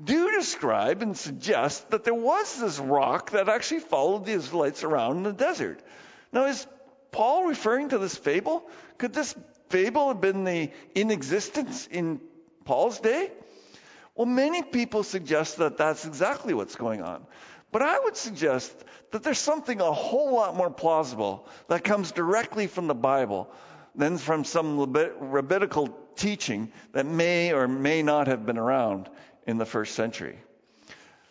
do 0.01 0.31
describe 0.31 1.01
and 1.01 1.15
suggest 1.17 1.91
that 1.91 2.05
there 2.05 2.13
was 2.13 2.59
this 2.59 2.79
rock 2.79 3.31
that 3.31 3.49
actually 3.49 3.81
followed 3.81 4.25
the 4.25 4.31
Israelites 4.31 4.83
around 4.83 5.17
in 5.17 5.23
the 5.23 5.33
desert. 5.33 5.81
Now, 6.33 6.45
is 6.45 6.67
Paul 7.11 7.45
referring 7.45 7.89
to 7.89 7.99
this 7.99 8.17
fable? 8.17 8.67
Could 8.97 9.13
this 9.13 9.35
fable 9.69 10.09
have 10.09 10.19
been 10.19 10.43
the, 10.43 10.71
in 10.95 11.11
existence 11.11 11.87
in 11.87 12.19
Paul's 12.65 12.99
day? 12.99 13.31
Well, 14.15 14.25
many 14.25 14.61
people 14.61 15.03
suggest 15.03 15.57
that 15.57 15.77
that's 15.77 16.05
exactly 16.05 16.53
what's 16.53 16.75
going 16.75 17.01
on. 17.01 17.25
But 17.71 17.81
I 17.81 17.99
would 17.99 18.15
suggest 18.15 18.71
that 19.11 19.23
there's 19.23 19.39
something 19.39 19.79
a 19.79 19.91
whole 19.91 20.33
lot 20.33 20.55
more 20.55 20.69
plausible 20.69 21.47
that 21.69 21.83
comes 21.83 22.11
directly 22.11 22.67
from 22.67 22.87
the 22.87 22.95
Bible 22.95 23.49
than 23.95 24.17
from 24.17 24.43
some 24.43 24.79
rabbinical 25.19 25.87
teaching 26.15 26.71
that 26.93 27.05
may 27.05 27.53
or 27.53 27.67
may 27.67 28.03
not 28.03 28.27
have 28.27 28.45
been 28.45 28.57
around 28.57 29.09
in 29.47 29.57
the 29.57 29.65
first 29.65 29.95
century. 29.95 30.37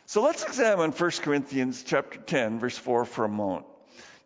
So 0.07 0.23
let's 0.23 0.45
examine 0.45 0.91
1 0.91 1.11
Corinthians 1.23 1.85
chapter 1.85 2.19
10 2.19 2.59
verse 2.59 2.77
4 2.77 3.05
for 3.05 3.25
a 3.25 3.29
moment. 3.29 3.67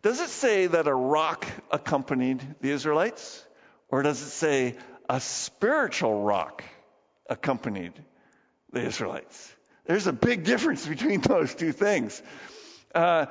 Does 0.01 0.19
it 0.19 0.29
say 0.29 0.67
that 0.67 0.87
a 0.87 0.93
rock 0.93 1.45
accompanied 1.71 2.41
the 2.61 2.71
Israelites 2.71 3.43
or 3.89 4.03
does 4.03 4.21
it 4.21 4.29
say 4.29 4.75
a 5.09 5.19
spiritual 5.19 6.23
rock 6.23 6.63
accompanied 7.29 7.93
the 8.71 8.81
Israelites? 8.81 9.55
There's 9.85 10.07
a 10.07 10.13
big 10.13 10.43
difference 10.43 10.85
between 10.85 11.21
those 11.21 11.55
two 11.55 11.71
things. 11.71 12.21
Uh, 12.93 13.27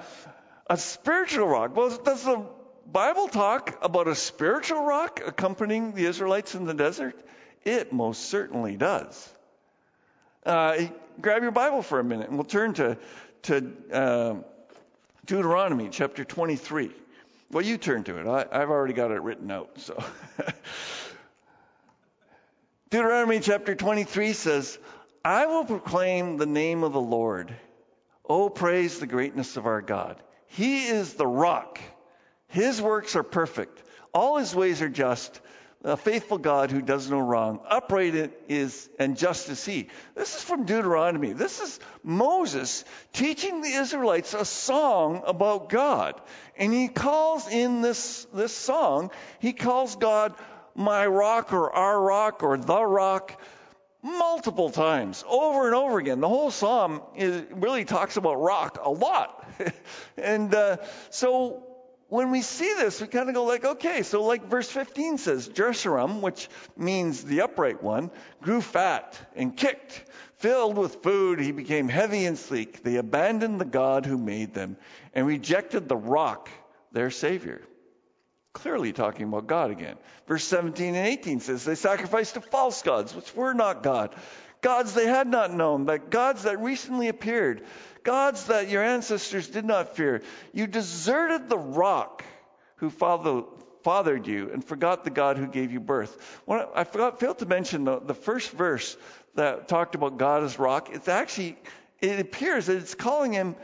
a 0.68 0.76
spiritual 0.76 1.46
rock. 1.46 1.76
Well, 1.76 1.90
does 2.02 2.24
the 2.24 2.44
Bible 2.90 3.28
talk 3.28 3.78
about 3.82 4.08
a 4.08 4.14
spiritual 4.14 4.84
rock 4.84 5.20
accompanying 5.24 5.92
the 5.92 6.06
Israelites 6.06 6.54
in 6.54 6.64
the 6.64 6.74
desert? 6.74 7.20
It 7.64 7.92
most 7.92 8.24
certainly 8.24 8.76
does. 8.76 9.32
Uh, 10.44 10.86
grab 11.20 11.42
your 11.42 11.50
Bible 11.52 11.82
for 11.82 11.98
a 12.00 12.04
minute 12.04 12.28
and 12.28 12.36
we'll 12.36 12.44
turn 12.44 12.74
to, 12.74 12.96
to 13.42 13.72
uh, 13.92 14.34
Deuteronomy 15.26 15.88
chapter 15.90 16.24
23. 16.24 16.90
Well, 17.50 17.64
you 17.64 17.78
turn 17.78 18.04
to 18.04 18.18
it. 18.18 18.26
I, 18.28 18.46
I've 18.50 18.70
already 18.70 18.94
got 18.94 19.10
it 19.10 19.20
written 19.22 19.50
out. 19.50 19.70
So, 19.80 20.02
Deuteronomy 22.90 23.40
chapter 23.40 23.74
23 23.74 24.32
says, 24.32 24.78
I 25.24 25.46
will 25.46 25.64
proclaim 25.64 26.36
the 26.36 26.46
name 26.46 26.84
of 26.84 26.92
the 26.92 27.00
Lord. 27.00 27.52
Oh, 28.24 28.48
praise 28.48 29.00
the 29.00 29.08
greatness 29.08 29.56
of 29.56 29.66
our 29.66 29.82
God. 29.82 30.22
He 30.46 30.86
is 30.86 31.14
the 31.14 31.26
rock. 31.26 31.80
His 32.46 32.80
works 32.80 33.16
are 33.16 33.24
perfect. 33.24 33.82
All 34.14 34.38
his 34.38 34.54
ways 34.54 34.80
are 34.80 34.88
just. 34.88 35.40
A 35.86 35.96
faithful 35.96 36.38
God 36.38 36.72
who 36.72 36.82
does 36.82 37.08
no 37.08 37.20
wrong. 37.20 37.60
Upright 37.64 38.32
is 38.48 38.90
and 38.98 39.16
just 39.16 39.48
is 39.48 39.64
he. 39.64 39.86
This 40.16 40.34
is 40.34 40.42
from 40.42 40.64
Deuteronomy. 40.64 41.32
This 41.32 41.60
is 41.60 41.78
Moses 42.02 42.84
teaching 43.12 43.60
the 43.60 43.68
Israelites 43.68 44.34
a 44.34 44.44
song 44.44 45.22
about 45.24 45.68
God. 45.68 46.20
And 46.58 46.72
he 46.72 46.88
calls 46.88 47.48
in 47.48 47.82
this, 47.82 48.26
this 48.34 48.52
song, 48.52 49.12
he 49.38 49.52
calls 49.52 49.94
God 49.94 50.34
my 50.74 51.06
rock 51.06 51.52
or 51.52 51.70
our 51.70 52.00
rock 52.00 52.42
or 52.42 52.58
the 52.58 52.84
rock 52.84 53.40
multiple 54.02 54.70
times, 54.70 55.22
over 55.28 55.66
and 55.66 55.74
over 55.76 55.98
again. 55.98 56.20
The 56.20 56.28
whole 56.28 56.50
psalm 56.50 57.00
is, 57.14 57.44
really 57.52 57.84
talks 57.84 58.16
about 58.16 58.42
rock 58.42 58.80
a 58.82 58.90
lot. 58.90 59.48
and 60.16 60.52
uh, 60.52 60.78
so 61.10 61.65
when 62.08 62.30
we 62.30 62.42
see 62.42 62.72
this, 62.74 63.00
we 63.00 63.08
kind 63.08 63.28
of 63.28 63.34
go 63.34 63.44
like, 63.44 63.64
okay, 63.64 64.02
so 64.02 64.22
like 64.22 64.46
verse 64.46 64.70
15 64.70 65.18
says, 65.18 65.48
Jeshurun, 65.48 66.20
which 66.20 66.48
means 66.76 67.24
the 67.24 67.40
upright 67.40 67.82
one, 67.82 68.10
grew 68.40 68.60
fat 68.60 69.18
and 69.34 69.56
kicked. 69.56 70.04
Filled 70.38 70.76
with 70.76 71.02
food, 71.02 71.40
he 71.40 71.50
became 71.50 71.88
heavy 71.88 72.26
and 72.26 72.38
sleek. 72.38 72.82
They 72.82 72.96
abandoned 72.96 73.60
the 73.60 73.64
God 73.64 74.04
who 74.04 74.18
made 74.18 74.52
them 74.52 74.76
and 75.14 75.26
rejected 75.26 75.88
the 75.88 75.96
rock, 75.96 76.50
their 76.92 77.10
Savior. 77.10 77.62
Clearly 78.52 78.92
talking 78.92 79.28
about 79.28 79.46
God 79.46 79.70
again. 79.70 79.96
Verse 80.28 80.44
17 80.44 80.94
and 80.94 81.06
18 81.08 81.40
says, 81.40 81.64
They 81.64 81.74
sacrificed 81.74 82.34
to 82.34 82.40
false 82.40 82.82
gods, 82.82 83.14
which 83.14 83.34
were 83.34 83.54
not 83.54 83.82
God. 83.82 84.14
Gods 84.60 84.94
they 84.94 85.06
had 85.06 85.26
not 85.26 85.52
known, 85.52 85.84
but 85.84 86.10
gods 86.10 86.42
that 86.44 86.60
recently 86.60 87.08
appeared. 87.08 87.64
Gods 88.06 88.44
that 88.44 88.68
your 88.68 88.84
ancestors 88.84 89.48
did 89.48 89.64
not 89.64 89.96
fear. 89.96 90.22
You 90.54 90.68
deserted 90.68 91.48
the 91.48 91.58
rock 91.58 92.24
who 92.76 92.88
fathered 92.88 94.28
you 94.28 94.50
and 94.52 94.64
forgot 94.64 95.02
the 95.02 95.10
God 95.10 95.38
who 95.38 95.48
gave 95.48 95.72
you 95.72 95.80
birth. 95.80 96.16
I 96.48 96.84
forgot, 96.84 97.18
failed 97.18 97.40
to 97.40 97.46
mention 97.46 97.82
the, 97.82 97.98
the 97.98 98.14
first 98.14 98.52
verse 98.52 98.96
that 99.34 99.66
talked 99.66 99.96
about 99.96 100.18
God 100.18 100.44
as 100.44 100.56
rock. 100.56 100.90
It's 100.92 101.08
actually, 101.08 101.58
it 102.00 102.20
appears 102.20 102.66
that 102.66 102.76
it's 102.76 102.94
calling 102.94 103.32
him 103.32 103.56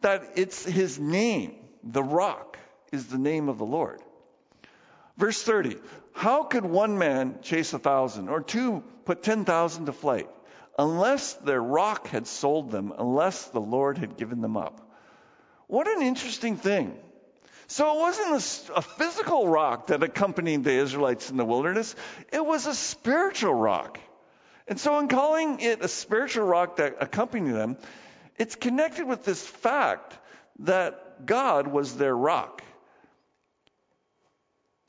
that 0.00 0.32
it's 0.34 0.64
his 0.64 0.98
name, 0.98 1.54
the 1.84 2.02
rock 2.02 2.58
is 2.90 3.06
the 3.06 3.18
name 3.18 3.48
of 3.48 3.58
the 3.58 3.66
Lord. 3.66 4.00
Verse 5.16 5.40
30 5.40 5.76
How 6.12 6.42
could 6.42 6.64
one 6.64 6.98
man 6.98 7.38
chase 7.42 7.72
a 7.72 7.78
thousand, 7.78 8.30
or 8.30 8.40
two 8.40 8.82
put 9.04 9.22
10,000 9.22 9.86
to 9.86 9.92
flight, 9.92 10.28
unless 10.80 11.34
their 11.34 11.62
rock 11.62 12.08
had 12.08 12.26
sold 12.26 12.70
them, 12.70 12.94
unless 12.98 13.48
the 13.48 13.60
Lord 13.60 13.98
had 13.98 14.16
given 14.16 14.40
them 14.40 14.56
up? 14.56 14.80
What 15.66 15.86
an 15.86 16.00
interesting 16.02 16.56
thing. 16.56 16.96
So 17.66 17.94
it 17.94 17.98
wasn't 18.00 18.70
a, 18.76 18.82
physical 18.82 19.46
rock 19.46 19.88
that 19.88 20.02
accompanied 20.02 20.64
the 20.64 20.72
Israelites 20.72 21.30
in 21.30 21.36
the 21.36 21.44
wilderness, 21.44 21.94
it 22.32 22.44
was 22.44 22.66
a 22.66 22.74
spiritual 22.74 23.54
rock. 23.54 24.00
And 24.66 24.80
so, 24.80 24.98
in 25.00 25.08
calling 25.08 25.60
it 25.60 25.84
a 25.84 25.88
spiritual 25.88 26.46
rock 26.46 26.76
that 26.76 26.96
accompanied 27.00 27.52
them, 27.52 27.76
it's 28.38 28.56
connected 28.56 29.06
with 29.06 29.24
this 29.24 29.46
fact 29.46 30.16
that 30.60 31.26
God 31.26 31.66
was 31.66 31.96
their 31.96 32.16
rock. 32.16 32.62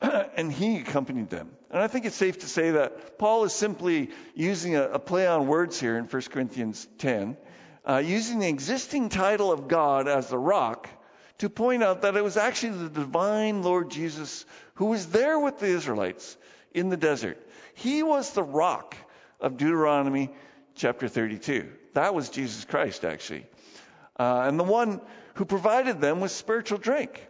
and 0.00 0.50
he 0.50 0.78
accompanied 0.78 1.28
them. 1.30 1.50
And 1.72 1.80
I 1.80 1.88
think 1.88 2.04
it's 2.04 2.16
safe 2.16 2.40
to 2.40 2.46
say 2.46 2.72
that 2.72 3.18
Paul 3.18 3.44
is 3.44 3.54
simply 3.54 4.10
using 4.34 4.76
a, 4.76 4.82
a 4.82 4.98
play 4.98 5.26
on 5.26 5.46
words 5.46 5.80
here 5.80 5.96
in 5.96 6.04
1 6.04 6.22
Corinthians 6.30 6.86
10, 6.98 7.36
uh, 7.88 8.02
using 8.04 8.40
the 8.40 8.48
existing 8.48 9.08
title 9.08 9.50
of 9.50 9.68
God 9.68 10.06
as 10.06 10.28
the 10.28 10.38
rock 10.38 10.88
to 11.38 11.48
point 11.48 11.82
out 11.82 12.02
that 12.02 12.14
it 12.14 12.22
was 12.22 12.36
actually 12.36 12.76
the 12.76 12.90
divine 12.90 13.62
Lord 13.62 13.90
Jesus 13.90 14.44
who 14.74 14.86
was 14.86 15.06
there 15.06 15.40
with 15.40 15.58
the 15.58 15.66
Israelites 15.66 16.36
in 16.74 16.90
the 16.90 16.96
desert. 16.98 17.38
He 17.74 18.02
was 18.02 18.32
the 18.32 18.42
rock 18.42 18.94
of 19.40 19.56
Deuteronomy 19.56 20.30
chapter 20.74 21.08
32. 21.08 21.72
That 21.94 22.14
was 22.14 22.28
Jesus 22.28 22.64
Christ, 22.66 23.04
actually. 23.04 23.46
Uh, 24.18 24.44
and 24.46 24.60
the 24.60 24.64
one 24.64 25.00
who 25.34 25.46
provided 25.46 26.00
them 26.00 26.20
with 26.20 26.30
spiritual 26.32 26.78
drink. 26.78 27.26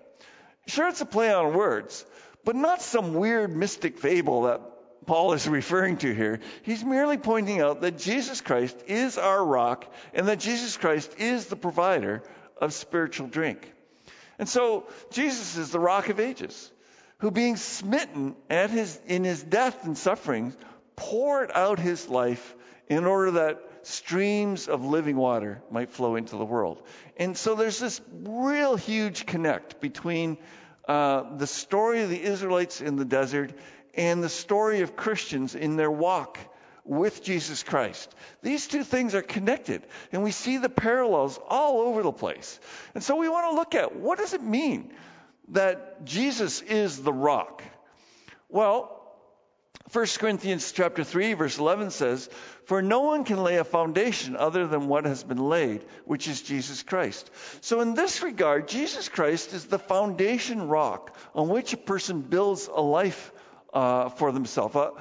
Sure, 0.66 0.88
it's 0.88 1.00
a 1.00 1.06
play 1.06 1.32
on 1.32 1.54
words, 1.54 2.04
but 2.44 2.56
not 2.56 2.82
some 2.82 3.14
weird 3.14 3.54
mystic 3.54 3.98
fable 3.98 4.42
that 4.42 4.60
Paul 5.06 5.32
is 5.32 5.48
referring 5.60 5.98
to 5.98 6.14
here. 6.14 6.40
He's 6.62 6.84
merely 6.84 7.18
pointing 7.18 7.60
out 7.60 7.80
that 7.82 7.98
Jesus 7.98 8.40
Christ 8.40 8.76
is 8.86 9.18
our 9.18 9.44
rock 9.44 9.92
and 10.14 10.28
that 10.28 10.40
Jesus 10.40 10.76
Christ 10.76 11.14
is 11.18 11.46
the 11.46 11.56
provider 11.56 12.22
of 12.58 12.72
spiritual 12.72 13.28
drink. 13.28 13.72
And 14.38 14.48
so 14.48 14.86
Jesus 15.10 15.56
is 15.56 15.70
the 15.70 15.80
rock 15.80 16.08
of 16.08 16.18
ages, 16.18 16.70
who 17.18 17.30
being 17.30 17.56
smitten 17.56 18.34
at 18.50 18.70
his, 18.70 19.00
in 19.06 19.24
his 19.24 19.42
death 19.42 19.84
and 19.84 19.96
suffering, 19.96 20.54
poured 20.96 21.50
out 21.54 21.78
his 21.78 22.08
life 22.08 22.54
in 22.88 23.04
order 23.04 23.32
that 23.32 23.60
streams 23.82 24.68
of 24.68 24.84
living 24.84 25.16
water 25.16 25.62
might 25.70 25.90
flow 25.90 26.16
into 26.16 26.36
the 26.36 26.44
world. 26.44 26.82
And 27.16 27.36
so 27.36 27.54
there's 27.54 27.78
this 27.78 28.00
real 28.24 28.76
huge 28.76 29.26
connect 29.26 29.80
between 29.80 30.38
uh, 30.88 31.36
the 31.36 31.46
story 31.46 32.02
of 32.02 32.10
the 32.10 32.20
Israelites 32.20 32.80
in 32.80 32.96
the 32.96 33.04
desert 33.04 33.52
and 33.94 34.22
the 34.22 34.28
story 34.28 34.80
of 34.80 34.96
Christians 34.96 35.54
in 35.54 35.76
their 35.76 35.90
walk 35.90 36.38
with 36.84 37.22
Jesus 37.22 37.62
Christ. 37.62 38.12
These 38.42 38.66
two 38.66 38.82
things 38.82 39.14
are 39.14 39.22
connected, 39.22 39.86
and 40.10 40.22
we 40.22 40.32
see 40.32 40.58
the 40.58 40.68
parallels 40.68 41.38
all 41.48 41.82
over 41.82 42.02
the 42.02 42.12
place. 42.12 42.58
And 42.94 43.02
so 43.02 43.16
we 43.16 43.28
want 43.28 43.50
to 43.50 43.56
look 43.56 43.74
at 43.74 43.94
what 43.94 44.18
does 44.18 44.34
it 44.34 44.42
mean 44.42 44.92
that 45.48 46.04
Jesus 46.04 46.60
is 46.62 47.02
the 47.02 47.12
rock? 47.12 47.62
Well, 48.48 49.01
1 49.92 50.06
Corinthians 50.18 50.72
chapter 50.72 51.04
3 51.04 51.34
verse 51.34 51.58
11 51.58 51.90
says, 51.90 52.30
"For 52.64 52.80
no 52.80 53.00
one 53.00 53.24
can 53.24 53.42
lay 53.42 53.58
a 53.58 53.64
foundation 53.64 54.36
other 54.36 54.66
than 54.66 54.88
what 54.88 55.04
has 55.04 55.22
been 55.22 55.48
laid, 55.48 55.84
which 56.06 56.28
is 56.28 56.40
Jesus 56.40 56.82
Christ." 56.82 57.30
So 57.60 57.80
in 57.80 57.92
this 57.92 58.22
regard, 58.22 58.68
Jesus 58.68 59.10
Christ 59.10 59.52
is 59.52 59.66
the 59.66 59.78
foundation 59.78 60.68
rock 60.68 61.14
on 61.34 61.50
which 61.50 61.74
a 61.74 61.76
person 61.76 62.22
builds 62.22 62.68
a 62.68 62.80
life 62.80 63.32
uh, 63.74 64.08
for 64.08 64.32
themselves. 64.32 64.74
A, 64.76 64.92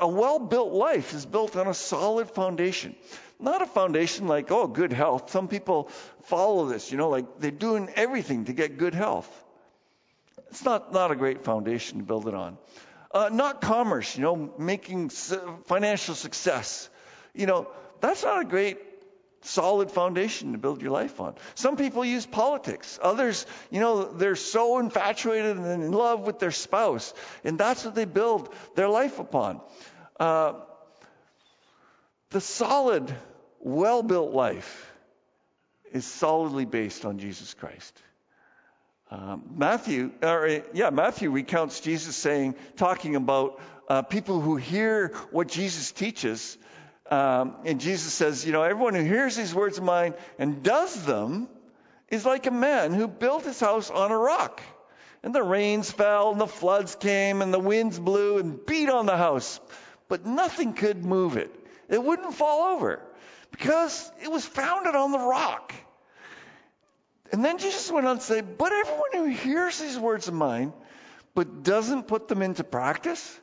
a 0.00 0.08
well-built 0.08 0.72
life 0.72 1.14
is 1.14 1.24
built 1.24 1.56
on 1.56 1.66
a 1.66 1.74
solid 1.74 2.30
foundation. 2.30 2.94
Not 3.40 3.62
a 3.62 3.66
foundation 3.66 4.26
like, 4.28 4.50
oh, 4.50 4.66
good 4.66 4.92
health. 4.92 5.30
Some 5.30 5.48
people 5.48 5.88
follow 6.24 6.66
this, 6.66 6.92
you 6.92 6.98
know, 6.98 7.08
like 7.08 7.38
they're 7.38 7.50
doing 7.50 7.90
everything 7.96 8.44
to 8.46 8.52
get 8.52 8.78
good 8.78 8.94
health. 8.94 9.28
It's 10.50 10.64
not, 10.64 10.92
not 10.92 11.10
a 11.10 11.16
great 11.16 11.44
foundation 11.44 11.98
to 11.98 12.04
build 12.04 12.28
it 12.28 12.34
on. 12.34 12.58
Uh, 13.14 13.30
not 13.32 13.60
commerce, 13.60 14.16
you 14.16 14.22
know, 14.22 14.52
making 14.58 15.08
financial 15.08 16.16
success. 16.16 16.90
You 17.32 17.46
know, 17.46 17.68
that's 18.00 18.24
not 18.24 18.42
a 18.42 18.44
great 18.44 18.76
solid 19.42 19.90
foundation 19.90 20.52
to 20.52 20.58
build 20.58 20.82
your 20.82 20.90
life 20.90 21.20
on. 21.20 21.34
Some 21.54 21.76
people 21.76 22.04
use 22.04 22.26
politics. 22.26 22.98
Others, 23.00 23.46
you 23.70 23.78
know, 23.78 24.12
they're 24.12 24.36
so 24.36 24.78
infatuated 24.80 25.56
and 25.56 25.82
in 25.84 25.92
love 25.92 26.26
with 26.26 26.40
their 26.40 26.50
spouse, 26.50 27.14
and 27.44 27.56
that's 27.56 27.84
what 27.84 27.94
they 27.94 28.04
build 28.04 28.52
their 28.74 28.88
life 28.88 29.20
upon. 29.20 29.60
Uh, 30.18 30.54
The 32.30 32.40
solid, 32.40 33.14
well 33.60 34.02
built 34.02 34.32
life 34.34 34.90
is 35.92 36.04
solidly 36.04 36.64
based 36.64 37.04
on 37.04 37.18
Jesus 37.18 37.54
Christ. 37.54 37.94
Um, 39.14 39.44
Matthew, 39.56 40.10
or 40.24 40.62
yeah, 40.72 40.90
Matthew 40.90 41.30
recounts 41.30 41.78
Jesus 41.78 42.16
saying, 42.16 42.56
talking 42.74 43.14
about 43.14 43.60
uh, 43.88 44.02
people 44.02 44.40
who 44.40 44.56
hear 44.56 45.14
what 45.30 45.46
Jesus 45.46 45.92
teaches. 45.92 46.58
Um, 47.08 47.54
and 47.64 47.80
Jesus 47.80 48.12
says, 48.12 48.44
you 48.44 48.50
know, 48.50 48.64
everyone 48.64 48.94
who 48.94 49.04
hears 49.04 49.36
these 49.36 49.54
words 49.54 49.78
of 49.78 49.84
mine 49.84 50.14
and 50.36 50.64
does 50.64 51.04
them 51.06 51.46
is 52.08 52.26
like 52.26 52.46
a 52.46 52.50
man 52.50 52.92
who 52.92 53.06
built 53.06 53.44
his 53.44 53.60
house 53.60 53.88
on 53.88 54.10
a 54.10 54.18
rock. 54.18 54.60
And 55.22 55.32
the 55.32 55.44
rains 55.44 55.92
fell, 55.92 56.32
and 56.32 56.40
the 56.40 56.48
floods 56.48 56.96
came, 56.96 57.40
and 57.40 57.54
the 57.54 57.60
winds 57.60 58.00
blew 58.00 58.38
and 58.38 58.66
beat 58.66 58.90
on 58.90 59.06
the 59.06 59.16
house. 59.16 59.60
But 60.08 60.26
nothing 60.26 60.72
could 60.72 61.04
move 61.04 61.36
it. 61.36 61.54
It 61.88 62.02
wouldn't 62.02 62.34
fall 62.34 62.74
over 62.74 63.00
because 63.52 64.10
it 64.24 64.30
was 64.32 64.44
founded 64.44 64.96
on 64.96 65.12
the 65.12 65.20
rock. 65.20 65.72
And 67.32 67.44
then 67.44 67.58
Jesus 67.58 67.90
went 67.90 68.06
on 68.06 68.18
to 68.18 68.22
say, 68.22 68.40
But 68.40 68.72
everyone 68.72 69.10
who 69.12 69.24
hears 69.26 69.78
these 69.78 69.98
words 69.98 70.28
of 70.28 70.34
mine, 70.34 70.72
but 71.34 71.62
doesn't 71.62 72.06
put 72.06 72.28
them 72.28 72.42
into 72.42 72.64
practice, 72.64 73.40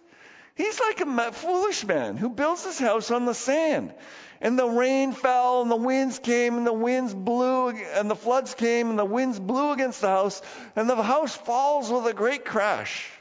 he's 0.55 0.79
like 0.79 1.01
a 1.01 1.31
foolish 1.31 1.83
man 1.85 2.17
who 2.17 2.29
builds 2.29 2.63
his 2.63 2.79
house 2.79 3.11
on 3.11 3.25
the 3.25 3.33
sand. 3.33 3.93
And 4.39 4.57
the 4.57 4.67
rain 4.67 5.11
fell, 5.11 5.61
and 5.61 5.69
the 5.69 5.75
winds 5.75 6.17
came, 6.17 6.57
and 6.57 6.65
the 6.65 6.73
winds 6.73 7.13
blew, 7.13 7.69
and 7.69 8.09
the 8.09 8.15
floods 8.15 8.55
came, 8.55 8.89
and 8.89 8.97
the 8.97 9.05
winds 9.05 9.39
blew 9.39 9.71
against 9.71 10.01
the 10.01 10.07
house, 10.07 10.41
and 10.75 10.89
the 10.89 11.01
house 11.01 11.35
falls 11.35 11.91
with 11.91 12.07
a 12.07 12.13
great 12.13 12.43
crash. 12.43 13.11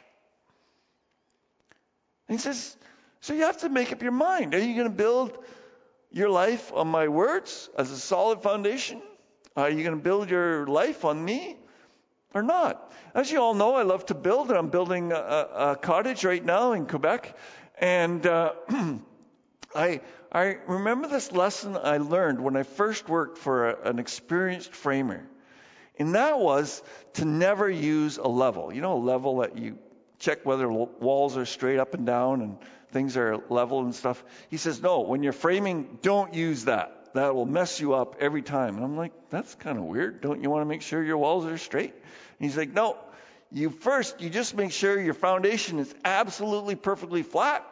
And 2.26 2.38
he 2.38 2.43
says, 2.43 2.76
So 3.21 3.35
you 3.35 3.43
have 3.43 3.59
to 3.59 3.69
make 3.69 3.93
up 3.93 4.02
your 4.02 4.12
mind. 4.12 4.55
Are 4.55 4.59
you 4.59 4.75
going 4.75 4.88
to 4.88 4.97
build 4.97 5.37
your 6.11 6.31
life 6.31 6.73
on 6.73 6.88
my 6.88 7.09
words 7.09 7.69
as 7.76 7.90
a 7.90 7.99
solid 7.99 8.40
foundation? 8.43 9.02
Are 9.57 9.71
you 9.71 9.83
going 9.83 9.97
to 9.97 10.02
build 10.02 10.30
your 10.30 10.66
life 10.66 11.04
on 11.04 11.25
me 11.25 11.57
or 12.35 12.42
not? 12.42 12.92
As 13.14 13.30
you 13.30 13.40
all 13.40 13.54
know, 13.54 13.75
I 13.75 13.83
love 13.83 14.07
to 14.07 14.14
build, 14.14 14.49
and 14.49 14.59
I'm 14.59 14.71
building 14.71 15.12
a, 15.12 15.16
a 15.16 15.78
cottage 15.80 16.25
right 16.25 16.45
now 16.45 16.73
in 16.73 16.87
Quebec. 16.87 17.37
And 17.78 18.26
uh, 18.26 18.52
I 19.75 20.00
I 20.33 20.59
remember 20.69 21.09
this 21.09 21.33
lesson 21.33 21.76
I 21.76 21.97
learned 21.99 22.40
when 22.40 22.57
I 22.57 22.62
first 22.62 23.09
worked 23.09 23.38
for 23.38 23.71
a, 23.71 23.90
an 23.90 23.99
experienced 23.99 24.73
framer. 24.73 25.26
And 25.99 26.14
that 26.14 26.38
was 26.38 26.83
to 27.14 27.25
never 27.25 27.69
use 27.69 28.16
a 28.19 28.28
level. 28.28 28.73
You 28.73 28.80
know, 28.80 28.95
a 28.97 29.02
level 29.02 29.38
that 29.38 29.59
you 29.59 29.76
check 30.19 30.47
whether 30.47 30.71
walls 30.71 31.37
are 31.37 31.47
straight 31.47 31.78
up 31.78 31.95
and 31.95 32.07
down 32.07 32.42
and 32.42 32.59
things 32.92 33.16
are 33.16 33.38
level 33.49 33.80
and 33.80 33.95
stuff. 33.95 34.23
He 34.50 34.57
says, 34.57 34.80
no, 34.80 35.00
when 35.00 35.23
you're 35.23 35.33
framing, 35.33 35.99
don't 36.00 36.33
use 36.33 36.66
that. 36.66 37.00
That 37.14 37.35
will 37.35 37.47
mess 37.47 37.81
you 37.81 37.95
up 37.95 38.17
every 38.21 38.43
time. 38.43 38.76
And 38.76 38.85
I'm 38.85 38.97
like, 38.97 39.12
that's 39.31 39.55
kind 39.57 39.79
of 39.79 39.85
weird. 39.85 40.21
Don't 40.21 40.43
you 40.43 40.50
want 40.50 40.62
to 40.62 40.67
make 40.67 40.83
sure 40.83 41.02
your 41.02 41.19
walls 41.19 41.45
are 41.47 41.59
straight? 41.59 41.93
And 41.93 42.49
he's 42.49 42.57
like, 42.57 42.73
no, 42.73 42.97
you 43.50 43.71
first, 43.71 44.21
you 44.21 44.31
just 44.31 44.57
make 44.57 44.73
sure 44.73 45.00
your 45.00 45.14
foundation 45.14 45.79
is 45.79 45.93
absolutely 46.05 46.76
perfectly 46.76 47.23
flat 47.23 47.67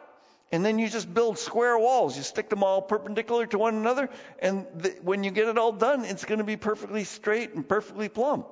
and 0.51 0.65
then 0.65 0.79
you 0.79 0.89
just 0.89 1.11
build 1.13 1.37
square 1.37 1.77
walls. 1.77 2.17
You 2.17 2.23
stick 2.23 2.49
them 2.49 2.63
all 2.63 2.81
perpendicular 2.81 3.45
to 3.47 3.57
one 3.57 3.75
another, 3.75 4.09
and 4.39 4.65
the, 4.75 4.89
when 5.01 5.23
you 5.23 5.31
get 5.31 5.47
it 5.47 5.57
all 5.57 5.71
done, 5.71 6.05
it's 6.05 6.25
going 6.25 6.39
to 6.39 6.43
be 6.43 6.57
perfectly 6.57 7.03
straight 7.03 7.53
and 7.53 7.67
perfectly 7.67 8.09
plumb. 8.09 8.45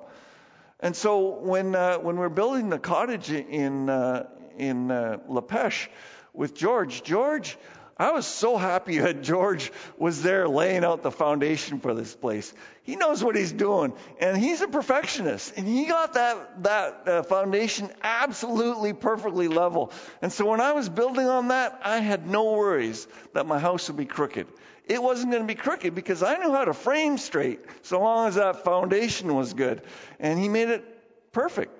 And 0.80 0.94
so 0.94 1.40
when 1.40 1.74
uh, 1.74 1.98
when 1.98 2.16
we're 2.16 2.28
building 2.28 2.68
the 2.68 2.78
cottage 2.78 3.30
in 3.30 3.90
uh, 3.90 4.28
in 4.56 4.90
uh, 4.90 5.18
La 5.28 5.40
Pêche 5.40 5.88
with 6.32 6.54
George, 6.54 7.02
George 7.02 7.58
I 7.98 8.12
was 8.12 8.26
so 8.26 8.56
happy 8.56 8.98
that 8.98 9.22
George 9.22 9.72
was 9.96 10.22
there 10.22 10.48
laying 10.48 10.84
out 10.84 11.02
the 11.02 11.10
foundation 11.10 11.80
for 11.80 11.94
this 11.94 12.14
place. 12.14 12.54
He 12.84 12.94
knows 12.94 13.24
what 13.24 13.34
he's 13.34 13.50
doing, 13.50 13.92
and 14.20 14.36
he's 14.36 14.60
a 14.60 14.68
perfectionist, 14.68 15.54
and 15.56 15.66
he 15.66 15.86
got 15.86 16.12
that 16.14 16.62
that 16.62 17.08
uh, 17.08 17.22
foundation 17.24 17.90
absolutely 18.02 18.92
perfectly 18.92 19.48
level. 19.48 19.90
And 20.22 20.32
so 20.32 20.46
when 20.46 20.60
I 20.60 20.72
was 20.72 20.88
building 20.88 21.26
on 21.26 21.48
that, 21.48 21.80
I 21.82 21.98
had 21.98 22.28
no 22.28 22.52
worries 22.52 23.08
that 23.34 23.46
my 23.46 23.58
house 23.58 23.88
would 23.88 23.96
be 23.96 24.06
crooked. 24.06 24.46
It 24.86 25.02
wasn't 25.02 25.32
going 25.32 25.42
to 25.42 25.46
be 25.46 25.60
crooked 25.60 25.94
because 25.94 26.22
I 26.22 26.36
knew 26.38 26.52
how 26.52 26.64
to 26.66 26.74
frame 26.74 27.18
straight, 27.18 27.60
so 27.82 28.00
long 28.00 28.28
as 28.28 28.36
that 28.36 28.64
foundation 28.64 29.34
was 29.34 29.54
good, 29.54 29.82
and 30.20 30.38
he 30.38 30.48
made 30.48 30.68
it 30.68 30.84
perfect. 31.32 31.77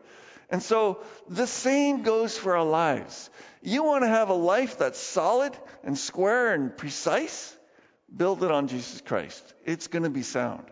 And 0.50 0.62
so 0.62 1.00
the 1.28 1.46
same 1.46 2.02
goes 2.02 2.36
for 2.38 2.56
our 2.56 2.64
lives. 2.64 3.30
You 3.62 3.82
want 3.82 4.04
to 4.04 4.08
have 4.08 4.30
a 4.30 4.34
life 4.34 4.78
that's 4.78 4.98
solid 4.98 5.56
and 5.84 5.98
square 5.98 6.54
and 6.54 6.74
precise? 6.76 7.56
Build 8.14 8.42
it 8.42 8.50
on 8.50 8.68
Jesus 8.68 9.02
Christ. 9.02 9.42
It's 9.66 9.88
going 9.88 10.04
to 10.04 10.10
be 10.10 10.22
sound. 10.22 10.64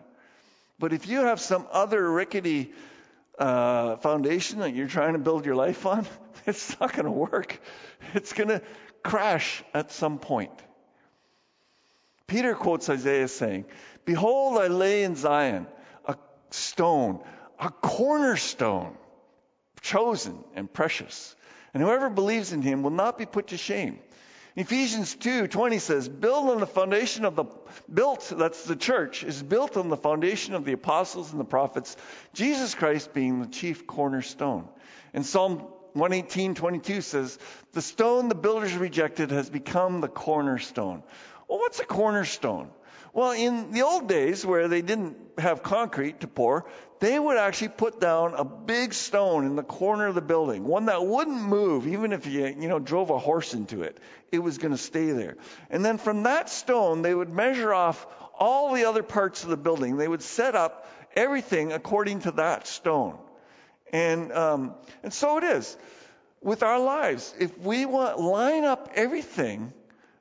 But 0.79 0.93
if 0.93 1.07
you 1.07 1.19
have 1.19 1.39
some 1.39 1.67
other 1.71 2.09
rickety 2.11 2.73
uh, 3.37 3.97
foundation 3.97 4.59
that 4.59 4.73
you're 4.73 4.87
trying 4.87 5.13
to 5.13 5.19
build 5.19 5.45
your 5.45 5.55
life 5.55 5.85
on, 5.85 6.07
it's 6.47 6.79
not 6.79 6.93
going 6.93 7.05
to 7.05 7.11
work. 7.11 7.59
It's 8.13 8.33
going 8.33 8.49
to 8.49 8.61
crash 9.03 9.63
at 9.73 9.91
some 9.91 10.17
point. 10.17 10.51
Peter 12.25 12.55
quotes 12.55 12.89
Isaiah 12.89 13.27
saying, 13.27 13.65
Behold, 14.05 14.59
I 14.59 14.67
lay 14.67 15.03
in 15.03 15.15
Zion 15.15 15.67
a 16.05 16.15
stone, 16.49 17.21
a 17.59 17.69
cornerstone, 17.69 18.95
chosen 19.87 20.43
and 20.53 20.71
precious 20.71 21.35
and 21.73 21.83
whoever 21.83 22.09
believes 22.09 22.53
in 22.53 22.61
him 22.61 22.83
will 22.83 22.89
not 22.89 23.17
be 23.17 23.25
put 23.25 23.47
to 23.47 23.57
shame. 23.57 23.99
Ephesians 24.55 25.15
2:20 25.15 25.79
says, 25.79 26.09
"Build 26.09 26.49
on 26.49 26.59
the 26.59 26.65
foundation 26.65 27.23
of 27.23 27.35
the 27.35 27.45
built 27.93 28.33
that's 28.35 28.63
the 28.63 28.75
church 28.75 29.23
is 29.23 29.43
built 29.43 29.77
on 29.77 29.89
the 29.89 29.95
foundation 29.97 30.55
of 30.55 30.65
the 30.65 30.73
apostles 30.73 31.31
and 31.31 31.39
the 31.39 31.45
prophets, 31.45 31.95
Jesus 32.33 32.73
Christ 32.73 33.13
being 33.13 33.41
the 33.41 33.47
chief 33.47 33.85
cornerstone." 33.85 34.67
And 35.13 35.23
Psalm 35.23 35.67
118:22 35.93 37.01
says, 37.01 37.37
"The 37.73 37.81
stone 37.83 38.29
the 38.29 38.35
builders 38.35 38.75
rejected 38.75 39.29
has 39.29 39.49
become 39.49 40.01
the 40.01 40.07
cornerstone." 40.07 41.03
Well, 41.47 41.59
what's 41.59 41.79
a 41.79 41.85
cornerstone? 41.85 42.71
Well, 43.13 43.31
in 43.31 43.71
the 43.71 43.83
old 43.83 44.07
days 44.07 44.43
where 44.43 44.67
they 44.67 44.81
didn't 44.81 45.17
have 45.37 45.61
concrete 45.61 46.21
to 46.21 46.27
pour, 46.27 46.65
they 46.99 47.17
would 47.19 47.37
actually 47.37 47.69
put 47.69 47.99
down 47.99 48.33
a 48.33 48.43
big 48.43 48.93
stone 48.93 49.45
in 49.45 49.55
the 49.55 49.63
corner 49.63 50.07
of 50.07 50.15
the 50.15 50.21
building, 50.21 50.63
one 50.63 50.85
that 50.85 51.05
wouldn't 51.05 51.41
move 51.41 51.87
even 51.87 52.11
if 52.11 52.25
you, 52.25 52.45
you 52.45 52.67
know, 52.67 52.79
drove 52.79 53.09
a 53.09 53.19
horse 53.19 53.53
into 53.53 53.83
it. 53.83 53.97
It 54.31 54.39
was 54.39 54.57
going 54.57 54.71
to 54.71 54.77
stay 54.77 55.11
there. 55.11 55.37
And 55.69 55.85
then 55.85 55.97
from 55.97 56.23
that 56.23 56.49
stone, 56.49 57.01
they 57.01 57.13
would 57.13 57.29
measure 57.29 57.73
off 57.73 58.05
all 58.37 58.73
the 58.73 58.85
other 58.85 59.03
parts 59.03 59.43
of 59.43 59.49
the 59.49 59.57
building. 59.57 59.97
They 59.97 60.07
would 60.07 60.21
set 60.23 60.55
up 60.55 60.89
everything 61.15 61.71
according 61.71 62.21
to 62.21 62.31
that 62.31 62.67
stone. 62.67 63.17
And, 63.93 64.31
um, 64.31 64.73
and 65.03 65.13
so 65.13 65.37
it 65.37 65.43
is 65.43 65.77
with 66.41 66.63
our 66.63 66.79
lives. 66.79 67.33
If 67.39 67.57
we 67.59 67.85
want 67.85 68.19
line 68.19 68.63
up 68.63 68.91
everything 68.95 69.73